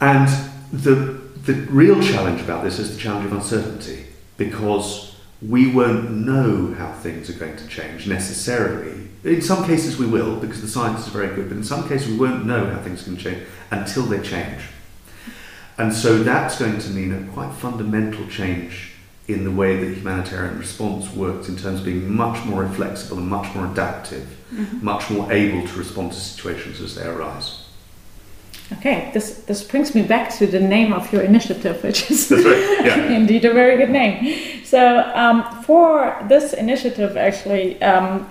and 0.02 0.28
the, 0.72 1.22
the 1.50 1.56
real 1.72 2.00
challenge 2.00 2.42
about 2.42 2.64
this 2.64 2.78
is 2.78 2.96
the 2.96 3.02
challenge 3.02 3.26
of 3.26 3.34
uncertainty 3.34 4.06
because 4.38 5.16
we 5.42 5.72
won't 5.72 6.12
know 6.12 6.76
how 6.76 6.92
things 6.92 7.28
are 7.28 7.40
going 7.40 7.58
to 7.58 7.68
change 7.68 8.06
necessarily. 8.06 9.08
In 9.24 9.42
some 9.42 9.66
cases, 9.66 9.98
we 9.98 10.06
will 10.06 10.36
because 10.36 10.62
the 10.62 10.68
science 10.68 11.08
is 11.08 11.12
very 11.12 11.34
good, 11.34 11.50
but 11.50 11.58
in 11.58 11.64
some 11.64 11.90
cases, 11.90 12.08
we 12.08 12.18
won't 12.18 12.46
know 12.46 12.70
how 12.70 12.80
things 12.84 13.02
can 13.02 13.18
change 13.18 13.48
until 13.72 14.04
they 14.04 14.22
change. 14.22 14.62
And 15.80 15.92
so 15.92 16.20
that's 16.20 16.60
going 16.60 16.78
to 16.78 16.90
mean 16.92 17.12
a 17.12 17.32
quite 17.32 17.52
fundamental 17.56 18.28
change 18.28 18.92
in 19.28 19.44
the 19.44 19.52
way 19.52 19.76
that 19.84 19.98
humanitarian 19.98 20.60
response 20.60 21.12
works 21.16 21.50
in 21.50 21.58
terms 21.58 21.80
of 21.80 21.86
being 21.86 22.14
much 22.14 22.46
more 22.46 22.68
flexible 22.70 23.18
and 23.18 23.28
much 23.28 23.56
more 23.56 23.66
adaptive, 23.66 24.28
mm-hmm. 24.54 24.86
much 24.86 25.10
more 25.10 25.32
able 25.34 25.68
to 25.68 25.80
respond 25.80 26.12
to 26.12 26.20
situations 26.20 26.80
as 26.80 26.94
they 26.94 27.08
arise. 27.08 27.64
Okay, 28.74 29.10
this 29.14 29.40
this 29.46 29.64
brings 29.64 29.96
me 29.96 30.04
back 30.04 30.32
to 30.38 30.46
the 30.46 30.60
name 30.60 30.94
of 30.94 31.12
your 31.12 31.24
initiative, 31.24 31.82
which 31.84 32.12
is 32.12 32.30
right. 32.30 32.86
yeah. 32.86 33.12
indeed 33.18 33.44
a 33.46 33.54
very 33.54 33.78
good 33.78 33.90
name. 33.90 34.64
So 34.64 35.12
um, 35.16 35.64
for 35.64 36.16
this 36.28 36.54
initiative, 36.54 37.18
actually, 37.18 37.82
um, 37.82 38.30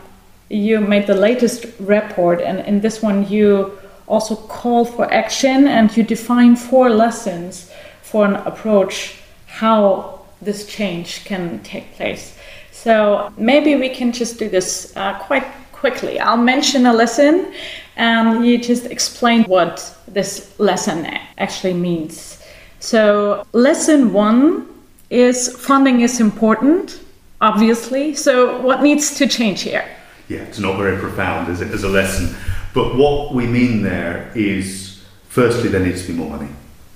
you 0.49 0.81
made 0.81 1.09
the 1.09 1.17
latest 1.17 1.67
report, 1.81 2.41
and 2.41 2.61
in 2.61 2.81
this 2.81 3.03
one 3.03 3.29
you 3.29 3.79
also 4.09 4.37
call 4.37 4.85
for 4.85 5.13
action 5.13 5.69
and 5.69 5.95
you 5.97 6.03
define 6.03 6.57
four 6.57 6.89
lessons 6.91 7.71
for 8.03 8.25
an 8.25 8.37
approach 8.37 9.17
how 9.47 10.21
this 10.41 10.67
change 10.67 11.25
can 11.25 11.61
take 11.63 11.93
place. 11.95 12.37
So 12.73 13.33
maybe 13.37 13.77
we 13.77 13.89
can 13.89 14.13
just 14.13 14.39
do 14.39 14.49
this 14.49 14.97
uh, 14.97 15.19
quite 15.19 15.47
quickly. 15.73 16.19
I'll 16.19 16.37
mention 16.37 16.87
a 16.87 16.93
lesson 16.93 17.53
and 17.99 18.47
you 18.47 18.59
just 18.59 18.87
explain 18.87 19.43
what 19.45 19.95
this 20.07 20.59
lesson 20.59 21.05
actually 21.37 21.75
means. 21.75 22.43
So, 22.81 23.45
lesson 23.53 24.13
one 24.13 24.69
is 25.11 25.57
funding 25.57 26.01
is 26.03 26.21
important, 26.21 27.01
obviously. 27.41 28.15
So, 28.15 28.61
what 28.61 28.83
needs 28.83 29.17
to 29.17 29.27
change 29.27 29.63
here? 29.63 29.85
Yeah, 30.29 30.43
it's 30.43 30.61
not 30.61 30.77
very 30.77 30.97
profound 30.97 31.49
as, 31.49 31.61
as 31.61 31.83
a 31.83 31.89
lesson. 31.89 32.37
But 32.73 32.95
what 32.95 33.35
we 33.35 33.47
mean 33.47 33.83
there 33.83 34.31
is 34.37 35.03
firstly, 35.29 35.69
there 35.69 35.85
needs 35.85 36.03
to 36.03 36.13
be 36.13 36.19
more 36.19 36.31
money. 36.31 36.51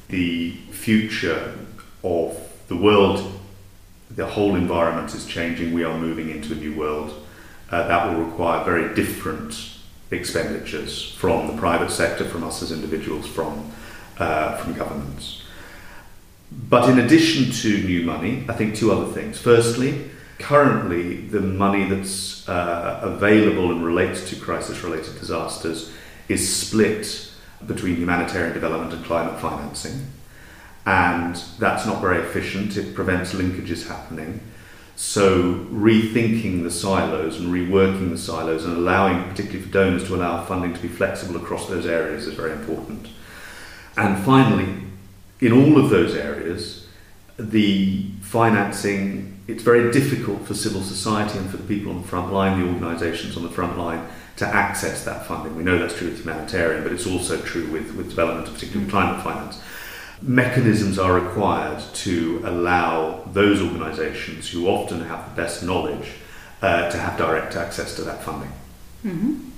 The 0.08 0.52
future 0.70 1.58
of 2.04 2.38
the 2.68 2.76
world, 2.76 3.40
the 4.10 4.26
whole 4.26 4.54
environment 4.54 5.14
is 5.14 5.26
changing. 5.26 5.72
We 5.72 5.82
are 5.82 5.98
moving 5.98 6.30
into 6.30 6.52
a 6.52 6.56
new 6.56 6.76
world. 6.76 7.12
Uh, 7.70 7.88
that 7.88 8.06
will 8.06 8.24
require 8.24 8.62
very 8.64 8.94
different 8.94 9.71
expenditures 10.12 11.12
from 11.12 11.46
the 11.46 11.56
private 11.58 11.90
sector, 11.90 12.24
from 12.24 12.44
us 12.44 12.62
as 12.62 12.72
individuals, 12.72 13.26
from, 13.26 13.70
uh, 14.18 14.56
from 14.56 14.74
governments. 14.74 15.42
But 16.68 16.88
in 16.88 16.98
addition 16.98 17.50
to 17.62 17.82
new 17.86 18.04
money, 18.04 18.44
I 18.48 18.52
think 18.52 18.74
two 18.74 18.92
other 18.92 19.10
things. 19.12 19.38
Firstly, 19.38 20.10
currently 20.38 21.16
the 21.16 21.40
money 21.40 21.88
that's 21.88 22.48
uh, 22.48 23.00
available 23.02 23.70
and 23.70 23.84
relates 23.84 24.28
to 24.30 24.36
crisis 24.36 24.82
related 24.82 25.18
disasters 25.18 25.92
is 26.28 26.54
split 26.54 27.30
between 27.66 27.96
humanitarian 27.96 28.52
development 28.52 28.92
and 28.92 29.04
climate 29.04 29.40
financing. 29.40 30.06
And 30.84 31.36
that's 31.58 31.86
not 31.86 32.00
very 32.00 32.18
efficient, 32.18 32.76
it 32.76 32.94
prevents 32.94 33.34
linkages 33.34 33.86
happening. 33.86 34.40
So, 35.04 35.54
rethinking 35.72 36.62
the 36.62 36.70
silos 36.70 37.36
and 37.36 37.52
reworking 37.52 38.10
the 38.10 38.16
silos 38.16 38.64
and 38.64 38.76
allowing, 38.76 39.24
particularly 39.24 39.62
for 39.62 39.72
donors, 39.72 40.04
to 40.04 40.14
allow 40.14 40.44
funding 40.44 40.74
to 40.74 40.80
be 40.80 40.86
flexible 40.86 41.36
across 41.36 41.68
those 41.68 41.86
areas 41.86 42.28
is 42.28 42.34
very 42.34 42.52
important. 42.52 43.08
And 43.96 44.24
finally, 44.24 44.84
in 45.40 45.52
all 45.52 45.76
of 45.76 45.90
those 45.90 46.14
areas, 46.14 46.86
the 47.36 48.06
financing, 48.20 49.40
it's 49.48 49.64
very 49.64 49.90
difficult 49.90 50.46
for 50.46 50.54
civil 50.54 50.82
society 50.82 51.36
and 51.36 51.50
for 51.50 51.56
the 51.56 51.66
people 51.66 51.90
on 51.90 52.02
the 52.02 52.08
front 52.08 52.32
line, 52.32 52.60
the 52.60 52.72
organisations 52.72 53.36
on 53.36 53.42
the 53.42 53.50
front 53.50 53.76
line, 53.76 54.06
to 54.36 54.46
access 54.46 55.04
that 55.04 55.26
funding. 55.26 55.56
We 55.56 55.64
know 55.64 55.78
that's 55.78 55.96
true 55.96 56.10
with 56.10 56.20
humanitarian, 56.20 56.84
but 56.84 56.92
it's 56.92 57.08
also 57.08 57.40
true 57.42 57.66
with, 57.72 57.92
with 57.96 58.08
development, 58.08 58.54
particularly 58.54 58.88
climate 58.88 59.22
finance 59.24 59.60
mechanisms 60.22 60.98
are 60.98 61.14
required 61.14 61.82
to 61.94 62.42
allow 62.44 63.24
those 63.32 63.60
organisations 63.60 64.48
who 64.48 64.68
often 64.68 65.00
have 65.02 65.28
the 65.28 65.42
best 65.42 65.62
knowledge 65.62 66.12
uh, 66.62 66.90
to 66.90 66.96
have 66.96 67.18
direct 67.18 67.56
access 67.56 67.96
to 67.96 68.02
that 68.02 68.22
funding. 68.22 68.52
Mm-hmm. 69.04 69.48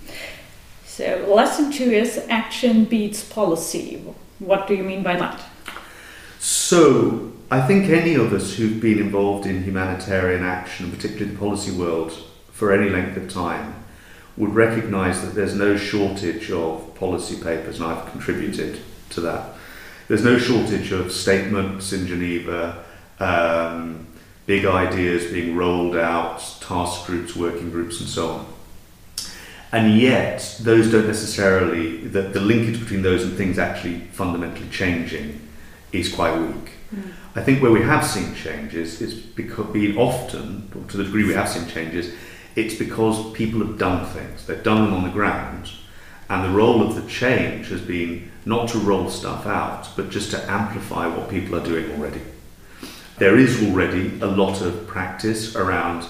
So, 0.87 1.26
lesson 1.28 1.71
two 1.71 1.90
is 1.90 2.25
action 2.28 2.85
beats 2.85 3.25
policy. 3.25 4.02
What 4.38 4.66
do 4.66 4.75
you 4.75 4.83
mean 4.83 5.02
by 5.02 5.16
that? 5.16 5.42
So, 6.38 7.33
I 7.50 7.66
think 7.66 7.90
any 7.90 8.14
of 8.14 8.33
us 8.33 8.54
who've 8.54 8.80
been 8.80 8.99
involved 8.99 9.47
in 9.47 9.64
humanitarian 9.64 10.42
action, 10.42 10.90
particularly 10.90 11.33
the 11.33 11.38
policy 11.38 11.73
world, 11.73 12.12
for 12.52 12.73
any 12.73 12.89
length 12.89 13.17
of 13.17 13.28
time, 13.28 13.84
would 14.36 14.54
recognise 14.54 15.23
that 15.23 15.34
there's 15.34 15.54
no 15.54 15.76
shortage 15.76 16.50
of 16.50 16.95
policy 16.95 17.36
papers, 17.36 17.80
and 17.80 17.86
I've 17.86 18.10
contributed 18.10 18.80
to 19.10 19.21
that 19.21 19.54
there's 20.08 20.25
no 20.25 20.38
shortage 20.38 20.93
of 20.93 21.12
statements 21.12 21.93
in 21.93 22.06
Geneva, 22.06 22.84
um, 23.21 24.06
big 24.47 24.67
ideas 24.67 25.32
being 25.32 25.56
rolled 25.56 25.97
out, 25.97 26.38
task 26.60 27.06
groups, 27.06 27.34
working 27.34 27.71
groups, 27.71 28.00
and 28.00 28.08
so 28.08 28.28
on. 28.30 28.47
And 29.73 29.99
yet, 29.99 30.58
those 30.60 30.93
don't 30.93 31.06
necessarily, 31.06 31.97
the, 31.97 32.23
the 32.23 32.40
linkage 32.40 32.78
between 32.78 33.02
those 33.02 33.25
and 33.25 33.36
things 33.36 33.58
actually 33.58 34.00
fundamentally 34.12 34.69
changing 34.69 35.40
is 35.90 36.14
quite 36.14 36.38
weak. 36.38 36.73
Mm. 36.95 37.12
I 37.34 37.43
think 37.43 37.60
where 37.60 37.73
we 37.73 37.82
have 37.82 38.04
seen 38.06 38.34
changes 38.34 39.00
is 39.00 39.14
because 39.14 39.67
being 39.73 39.99
often, 39.99 40.71
or 40.76 40.88
to 40.90 40.97
the 40.97 41.04
degree 41.04 41.25
we 41.25 41.34
have 41.34 41.49
seen 41.49 41.67
changes, 41.67 42.14
it's 42.54 42.75
because 42.75 43.32
people 43.32 43.58
have 43.67 43.76
done 43.76 44.06
things. 44.06 44.47
They've 44.47 44.62
done 44.62 44.84
them 44.84 44.95
on 44.95 45.02
the 45.02 45.10
ground, 45.10 45.73
and 46.28 46.45
the 46.45 46.56
role 46.56 46.80
of 46.80 46.95
the 46.95 47.08
change 47.10 47.69
has 47.69 47.80
been 47.80 48.30
not 48.47 48.69
to 48.71 48.78
roll 48.78 49.09
stuff 49.11 49.47
out, 49.47 49.89
but 49.97 50.11
just 50.11 50.30
to 50.33 50.50
amplify 50.50 51.07
what 51.07 51.30
people 51.30 51.57
are 51.57 51.65
doing 51.65 51.91
already. 51.93 52.21
There 53.19 53.39
is 53.39 53.63
already 53.63 54.21
a 54.21 54.26
lot 54.26 54.61
of 54.61 54.87
practice 54.87 55.54
around 55.54 56.07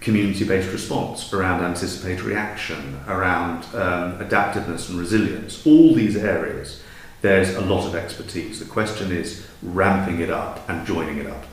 community 0.00 0.44
based 0.44 0.72
response, 0.72 1.32
around 1.32 1.62
anticipatory 1.64 2.34
action, 2.34 3.00
around 3.06 3.64
um, 3.74 4.18
adaptiveness 4.20 4.88
and 4.88 4.98
resilience. 4.98 5.64
All 5.66 5.94
these 5.94 6.16
areas, 6.16 6.82
there's 7.22 7.54
a 7.54 7.60
lot 7.60 7.86
of 7.86 7.94
expertise. 7.94 8.58
The 8.58 8.66
question 8.66 9.12
is 9.12 9.46
ramping 9.62 10.20
it 10.20 10.30
up 10.30 10.68
and 10.68 10.86
joining 10.86 11.18
it 11.18 11.26
up. 11.26 11.44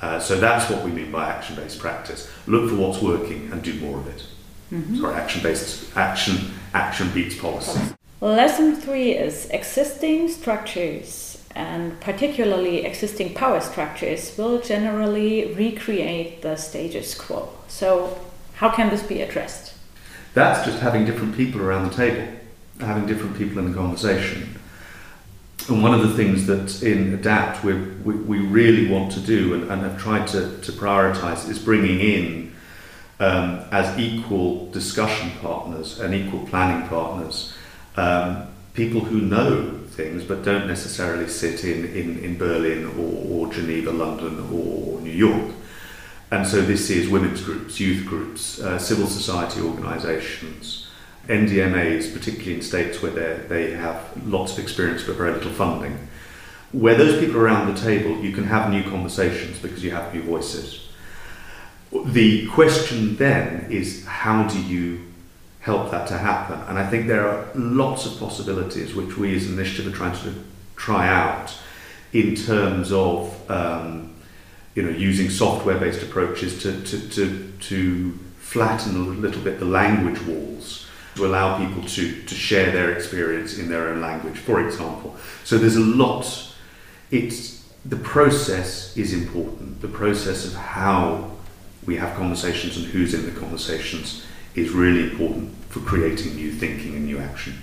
Uh, 0.00 0.20
so 0.20 0.38
that's 0.38 0.70
what 0.70 0.84
we 0.84 0.92
mean 0.92 1.10
by 1.10 1.28
action 1.28 1.56
based 1.56 1.78
practice. 1.78 2.30
Look 2.46 2.70
for 2.70 2.76
what's 2.76 3.02
working 3.02 3.50
and 3.50 3.62
do 3.62 3.74
more 3.80 3.98
of 3.98 4.06
it. 4.06 4.24
Mm-hmm. 4.70 5.00
Sorry, 5.00 5.14
action 5.14 5.42
based 5.42 5.96
action, 5.96 6.52
action 6.74 7.10
beats 7.12 7.36
policy. 7.36 7.94
Lesson 8.20 8.74
three 8.74 9.12
is 9.12 9.48
existing 9.50 10.28
structures 10.28 11.40
and 11.54 12.00
particularly 12.00 12.84
existing 12.84 13.32
power 13.32 13.60
structures 13.60 14.36
will 14.36 14.60
generally 14.60 15.54
recreate 15.54 16.42
the 16.42 16.56
status 16.56 17.14
quo. 17.14 17.48
So, 17.68 18.18
how 18.54 18.70
can 18.70 18.90
this 18.90 19.04
be 19.04 19.22
addressed? 19.22 19.74
That's 20.34 20.66
just 20.66 20.80
having 20.80 21.04
different 21.04 21.36
people 21.36 21.60
around 21.62 21.88
the 21.88 21.94
table, 21.94 22.26
having 22.80 23.06
different 23.06 23.38
people 23.38 23.60
in 23.60 23.70
the 23.70 23.76
conversation. 23.76 24.58
And 25.68 25.80
one 25.80 25.94
of 25.94 26.00
the 26.00 26.14
things 26.14 26.46
that 26.46 26.82
in 26.82 27.16
ADAPT 27.16 27.62
we, 27.62 27.74
we, 28.14 28.38
really 28.38 28.90
want 28.90 29.12
to 29.12 29.20
do 29.20 29.54
and, 29.54 29.70
and 29.70 29.82
have 29.82 30.00
tried 30.00 30.26
to, 30.28 30.58
to 30.60 30.72
prioritize 30.72 31.48
is 31.48 31.58
bringing 31.58 32.00
in 32.00 32.52
um, 33.20 33.64
as 33.70 33.96
equal 33.96 34.70
discussion 34.72 35.30
partners 35.40 36.00
and 36.00 36.14
equal 36.14 36.44
planning 36.46 36.88
partners 36.88 37.54
um, 37.98 38.46
people 38.74 39.00
who 39.00 39.20
know 39.20 39.72
things 39.88 40.22
but 40.22 40.44
don't 40.44 40.68
necessarily 40.68 41.28
sit 41.28 41.64
in, 41.64 41.84
in, 41.86 42.18
in 42.20 42.38
Berlin 42.38 42.84
or, 42.96 43.46
or 43.46 43.52
Geneva, 43.52 43.90
London 43.90 44.38
or 44.52 45.00
New 45.00 45.10
York. 45.10 45.52
And 46.30 46.46
so 46.46 46.62
this 46.62 46.90
is 46.90 47.08
women's 47.08 47.42
groups, 47.42 47.80
youth 47.80 48.06
groups, 48.06 48.60
uh, 48.60 48.78
civil 48.78 49.06
society 49.06 49.60
organisations, 49.60 50.88
NDMAs, 51.26 52.12
particularly 52.12 52.54
in 52.54 52.62
states 52.62 53.02
where 53.02 53.38
they 53.48 53.72
have 53.72 54.12
lots 54.26 54.52
of 54.52 54.60
experience 54.60 55.02
but 55.02 55.16
very 55.16 55.32
little 55.32 55.50
funding. 55.50 56.08
Where 56.70 56.94
those 56.94 57.18
people 57.18 57.36
are 57.38 57.44
around 57.44 57.74
the 57.74 57.80
table, 57.80 58.22
you 58.22 58.32
can 58.32 58.44
have 58.44 58.70
new 58.70 58.84
conversations 58.84 59.58
because 59.58 59.82
you 59.82 59.90
have 59.90 60.14
new 60.14 60.22
voices. 60.22 60.88
The 62.04 62.46
question 62.48 63.16
then 63.16 63.66
is 63.70 64.04
how 64.04 64.46
do 64.46 64.62
you 64.62 65.07
help 65.60 65.90
that 65.90 66.06
to 66.08 66.18
happen. 66.18 66.60
And 66.68 66.78
I 66.78 66.88
think 66.88 67.06
there 67.06 67.28
are 67.28 67.46
lots 67.54 68.06
of 68.06 68.18
possibilities 68.18 68.94
which 68.94 69.16
we 69.16 69.34
as 69.36 69.46
an 69.46 69.54
initiative 69.54 69.92
are 69.92 69.96
trying 69.96 70.16
to 70.18 70.34
try 70.76 71.08
out 71.08 71.56
in 72.12 72.34
terms 72.34 72.92
of 72.92 73.50
um, 73.50 74.14
you 74.74 74.82
know 74.82 74.90
using 74.90 75.28
software-based 75.28 76.02
approaches 76.02 76.62
to, 76.62 76.80
to, 76.82 77.08
to, 77.10 77.52
to 77.60 78.12
flatten 78.38 78.96
a 78.96 78.98
little 78.98 79.42
bit 79.42 79.58
the 79.58 79.64
language 79.64 80.20
walls 80.22 80.86
to 81.18 81.26
allow 81.26 81.58
people 81.58 81.82
to, 81.82 82.22
to 82.22 82.34
share 82.34 82.70
their 82.70 82.92
experience 82.92 83.58
in 83.58 83.68
their 83.68 83.88
own 83.88 84.00
language, 84.00 84.38
for 84.38 84.64
example. 84.64 85.16
So 85.42 85.58
there's 85.58 85.74
a 85.74 85.80
lot, 85.80 86.54
it's, 87.10 87.68
the 87.84 87.96
process 87.96 88.96
is 88.96 89.12
important. 89.12 89.80
The 89.80 89.88
process 89.88 90.46
of 90.46 90.54
how 90.54 91.32
we 91.86 91.96
have 91.96 92.16
conversations 92.16 92.76
and 92.76 92.86
who's 92.86 93.14
in 93.14 93.24
the 93.26 93.38
conversations 93.40 94.24
is 94.58 94.70
really 94.72 95.10
important 95.10 95.54
for 95.68 95.80
creating 95.80 96.34
new 96.34 96.52
thinking 96.52 96.94
and 96.94 97.06
new 97.06 97.18
action. 97.18 97.54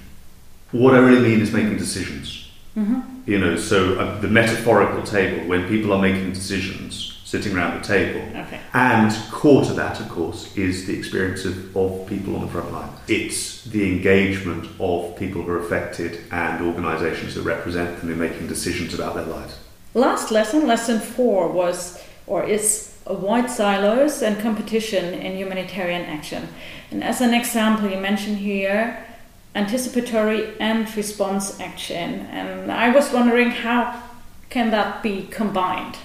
What 0.71 0.93
I 0.93 0.99
really 0.99 1.27
mean 1.29 1.41
is 1.41 1.51
making 1.51 1.77
decisions. 1.77 2.51
Mm-hmm. 2.75 3.29
You 3.29 3.39
know, 3.39 3.55
so 3.55 3.97
uh, 3.97 4.19
the 4.19 4.27
metaphorical 4.27 5.03
table, 5.03 5.47
when 5.47 5.67
people 5.67 5.93
are 5.93 6.01
making 6.01 6.33
decisions, 6.33 7.21
sitting 7.23 7.55
around 7.55 7.81
the 7.81 7.87
table. 7.87 8.21
Okay. 8.39 8.59
And 8.73 9.11
core 9.31 9.63
to 9.65 9.73
that, 9.73 9.99
of 9.99 10.09
course, 10.09 10.55
is 10.55 10.85
the 10.85 10.97
experience 10.97 11.43
of, 11.43 11.75
of 11.75 12.07
people 12.07 12.35
on 12.35 12.41
the 12.41 12.47
front 12.47 12.71
line. 12.71 12.89
It's 13.07 13.63
the 13.63 13.91
engagement 13.91 14.67
of 14.79 15.17
people 15.17 15.41
who 15.41 15.51
are 15.51 15.59
affected 15.59 16.19
and 16.31 16.65
organisations 16.65 17.35
that 17.35 17.41
represent 17.41 17.99
them 17.99 18.11
in 18.11 18.19
making 18.19 18.47
decisions 18.47 18.93
about 18.93 19.15
their 19.15 19.25
lives. 19.25 19.57
Last 19.93 20.29
lesson, 20.29 20.67
lesson 20.67 20.99
four, 20.99 21.51
was 21.51 22.03
or 22.27 22.43
is 22.43 22.93
avoid 23.05 23.49
silos 23.49 24.21
and 24.21 24.39
competition 24.39 25.13
in 25.13 25.37
humanitarian 25.37 26.03
action. 26.03 26.47
And 26.91 27.03
as 27.03 27.21
an 27.21 27.33
example, 27.33 27.89
you 27.89 27.99
mentioned 27.99 28.37
here 28.37 29.05
anticipatory 29.53 30.53
and 30.59 30.93
response 30.95 31.59
action. 31.59 32.21
And 32.31 32.71
I 32.71 32.89
was 32.89 33.11
wondering 33.11 33.51
how 33.51 34.01
can 34.49 34.71
that 34.71 35.01
be 35.01 35.27
combined? 35.31 35.97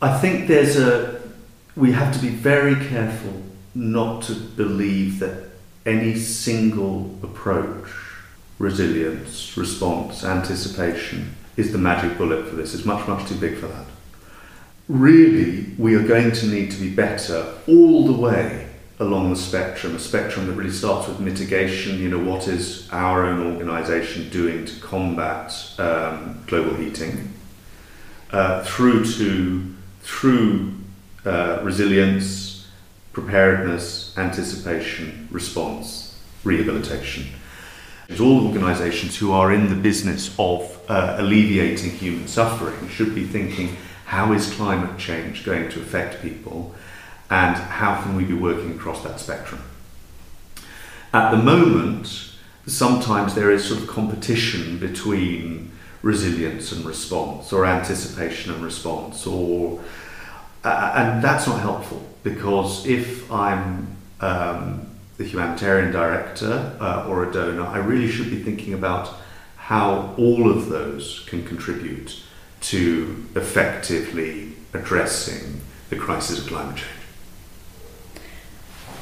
I 0.00 0.18
think 0.18 0.48
there's 0.48 0.76
a 0.76 1.20
we 1.74 1.92
have 1.92 2.12
to 2.12 2.20
be 2.20 2.28
very 2.28 2.74
careful 2.88 3.42
not 3.74 4.22
to 4.24 4.34
believe 4.34 5.20
that 5.20 5.48
any 5.86 6.16
single 6.16 7.16
approach, 7.22 7.88
resilience, 8.58 9.56
response, 9.56 10.24
anticipation, 10.24 11.36
is 11.56 11.72
the 11.72 11.78
magic 11.78 12.18
bullet 12.18 12.48
for 12.48 12.56
this. 12.56 12.74
It's 12.74 12.84
much, 12.84 13.06
much 13.06 13.28
too 13.28 13.36
big 13.36 13.56
for 13.56 13.68
that. 13.68 13.86
Really, 14.88 15.66
we 15.76 15.94
are 15.96 16.02
going 16.02 16.32
to 16.32 16.46
need 16.46 16.70
to 16.70 16.80
be 16.80 16.88
better 16.88 17.54
all 17.66 18.06
the 18.06 18.12
way 18.12 18.68
along 18.98 19.30
the 19.30 19.36
spectrum, 19.36 19.94
a 19.94 19.98
spectrum 19.98 20.46
that 20.46 20.54
really 20.54 20.70
starts 20.70 21.06
with 21.06 21.20
mitigation. 21.20 21.98
You 21.98 22.08
know, 22.08 22.18
what 22.18 22.48
is 22.48 22.88
our 22.90 23.26
own 23.26 23.54
organisation 23.54 24.30
doing 24.30 24.64
to 24.64 24.80
combat 24.80 25.54
um, 25.78 26.42
global 26.46 26.74
heating, 26.74 27.34
uh, 28.30 28.64
through 28.64 29.04
to 29.12 29.74
through 30.00 30.72
uh, 31.26 31.60
resilience, 31.62 32.66
preparedness, 33.12 34.16
anticipation, 34.16 35.28
response, 35.30 36.18
rehabilitation. 36.44 37.26
It's 38.08 38.20
all 38.20 38.46
organisations 38.46 39.18
who 39.18 39.32
are 39.32 39.52
in 39.52 39.68
the 39.68 39.74
business 39.74 40.34
of 40.38 40.80
uh, 40.88 41.16
alleviating 41.18 41.90
human 41.90 42.26
suffering 42.26 42.88
should 42.88 43.14
be 43.14 43.26
thinking 43.26 43.76
how 44.08 44.32
is 44.32 44.54
climate 44.54 44.98
change 44.98 45.44
going 45.44 45.68
to 45.68 45.78
affect 45.82 46.22
people 46.22 46.74
and 47.28 47.54
how 47.56 48.00
can 48.00 48.16
we 48.16 48.24
be 48.24 48.32
working 48.32 48.70
across 48.74 49.02
that 49.04 49.20
spectrum. 49.20 49.60
At 51.12 51.30
the 51.30 51.36
moment, 51.36 52.32
sometimes 52.66 53.34
there 53.34 53.50
is 53.50 53.66
sort 53.66 53.82
of 53.82 53.86
competition 53.86 54.78
between 54.78 55.70
resilience 56.00 56.72
and 56.72 56.86
response 56.86 57.52
or 57.52 57.66
anticipation 57.66 58.50
and 58.54 58.64
response 58.64 59.26
or 59.26 59.78
uh, 60.64 60.92
and 60.96 61.22
that's 61.22 61.46
not 61.46 61.60
helpful 61.60 62.02
because 62.22 62.86
if 62.86 63.30
I'm 63.30 63.94
um, 64.22 64.88
the 65.18 65.24
humanitarian 65.24 65.92
director 65.92 66.74
uh, 66.80 67.06
or 67.06 67.28
a 67.28 67.32
donor, 67.32 67.66
I 67.66 67.76
really 67.76 68.10
should 68.10 68.30
be 68.30 68.42
thinking 68.42 68.72
about 68.72 69.14
how 69.56 70.14
all 70.16 70.50
of 70.50 70.70
those 70.70 71.26
can 71.28 71.44
contribute 71.44 72.22
to 72.60 73.26
effectively 73.34 74.52
addressing 74.74 75.60
the 75.90 75.96
crisis 75.96 76.40
of 76.40 76.46
climate 76.46 76.76
change. 76.76 76.90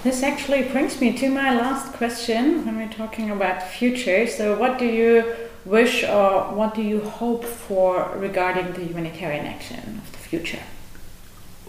This 0.05 0.23
actually 0.23 0.62
brings 0.62 1.01
me 1.01 1.16
to 1.19 1.29
my 1.31 1.53
last 1.55 1.92
question 1.95 2.64
when 2.64 2.77
we're 2.77 2.92
talking 2.92 3.31
about 3.31 3.62
future. 3.62 4.27
So, 4.27 4.57
what 4.57 4.79
do 4.79 4.87
you 4.87 5.35
wish 5.64 6.05
or 6.05 6.55
what 6.55 6.75
do 6.75 6.83
you 6.83 7.01
hope 7.01 7.45
for 7.45 8.12
regarding 8.14 8.73
the 8.73 8.85
humanitarian 8.85 9.47
action 9.47 10.01
of 10.05 10.12
the 10.12 10.19
future? 10.19 10.62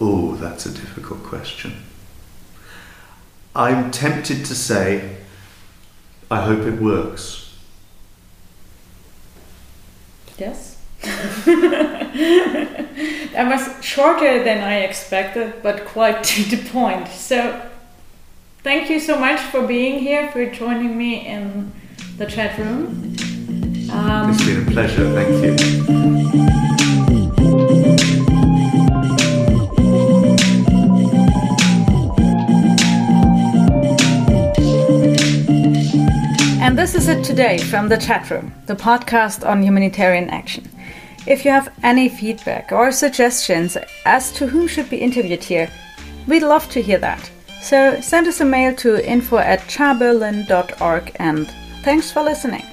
Oh, 0.00 0.36
that's 0.36 0.66
a 0.66 0.70
difficult 0.70 1.24
question. 1.24 1.82
I'm 3.56 3.90
tempted 3.90 4.44
to 4.44 4.54
say, 4.54 5.16
I 6.30 6.42
hope 6.42 6.60
it 6.60 6.80
works. 6.80 7.56
Yes. 10.38 10.67
that 13.32 13.46
was 13.48 13.84
shorter 13.84 14.42
than 14.42 14.62
I 14.62 14.80
expected, 14.80 15.62
but 15.62 15.86
quite 15.86 16.24
to 16.30 16.42
the 16.44 16.68
point. 16.70 17.08
So, 17.08 17.62
thank 18.62 18.90
you 18.90 19.00
so 19.00 19.18
much 19.18 19.40
for 19.40 19.66
being 19.66 20.00
here, 20.00 20.30
for 20.30 20.44
joining 20.50 20.96
me 20.98 21.26
in 21.26 21.72
the 22.16 22.26
chat 22.26 22.58
room. 22.58 23.16
Um, 23.90 24.30
it's 24.30 24.44
been 24.44 24.66
a 24.66 24.70
pleasure, 24.70 25.12
thank 25.14 25.44
you. 25.44 25.56
And 36.60 36.76
this 36.76 36.94
is 36.94 37.08
it 37.08 37.24
today 37.24 37.56
from 37.56 37.88
the 37.88 37.96
chat 37.96 38.30
room, 38.30 38.52
the 38.66 38.74
podcast 38.74 39.48
on 39.48 39.62
humanitarian 39.62 40.28
action. 40.28 40.68
If 41.28 41.44
you 41.44 41.50
have 41.50 41.74
any 41.82 42.08
feedback 42.08 42.72
or 42.72 42.90
suggestions 42.90 43.76
as 44.06 44.32
to 44.32 44.46
whom 44.46 44.66
should 44.66 44.88
be 44.88 44.96
interviewed 44.96 45.44
here, 45.44 45.68
we'd 46.26 46.42
love 46.42 46.70
to 46.70 46.80
hear 46.80 46.96
that. 47.00 47.30
So 47.60 48.00
send 48.00 48.26
us 48.28 48.40
a 48.40 48.46
mail 48.46 48.74
to 48.76 49.06
info 49.06 49.36
at 49.36 49.60
chaberlin.org 49.68 51.16
and 51.16 51.46
thanks 51.82 52.10
for 52.10 52.22
listening. 52.22 52.64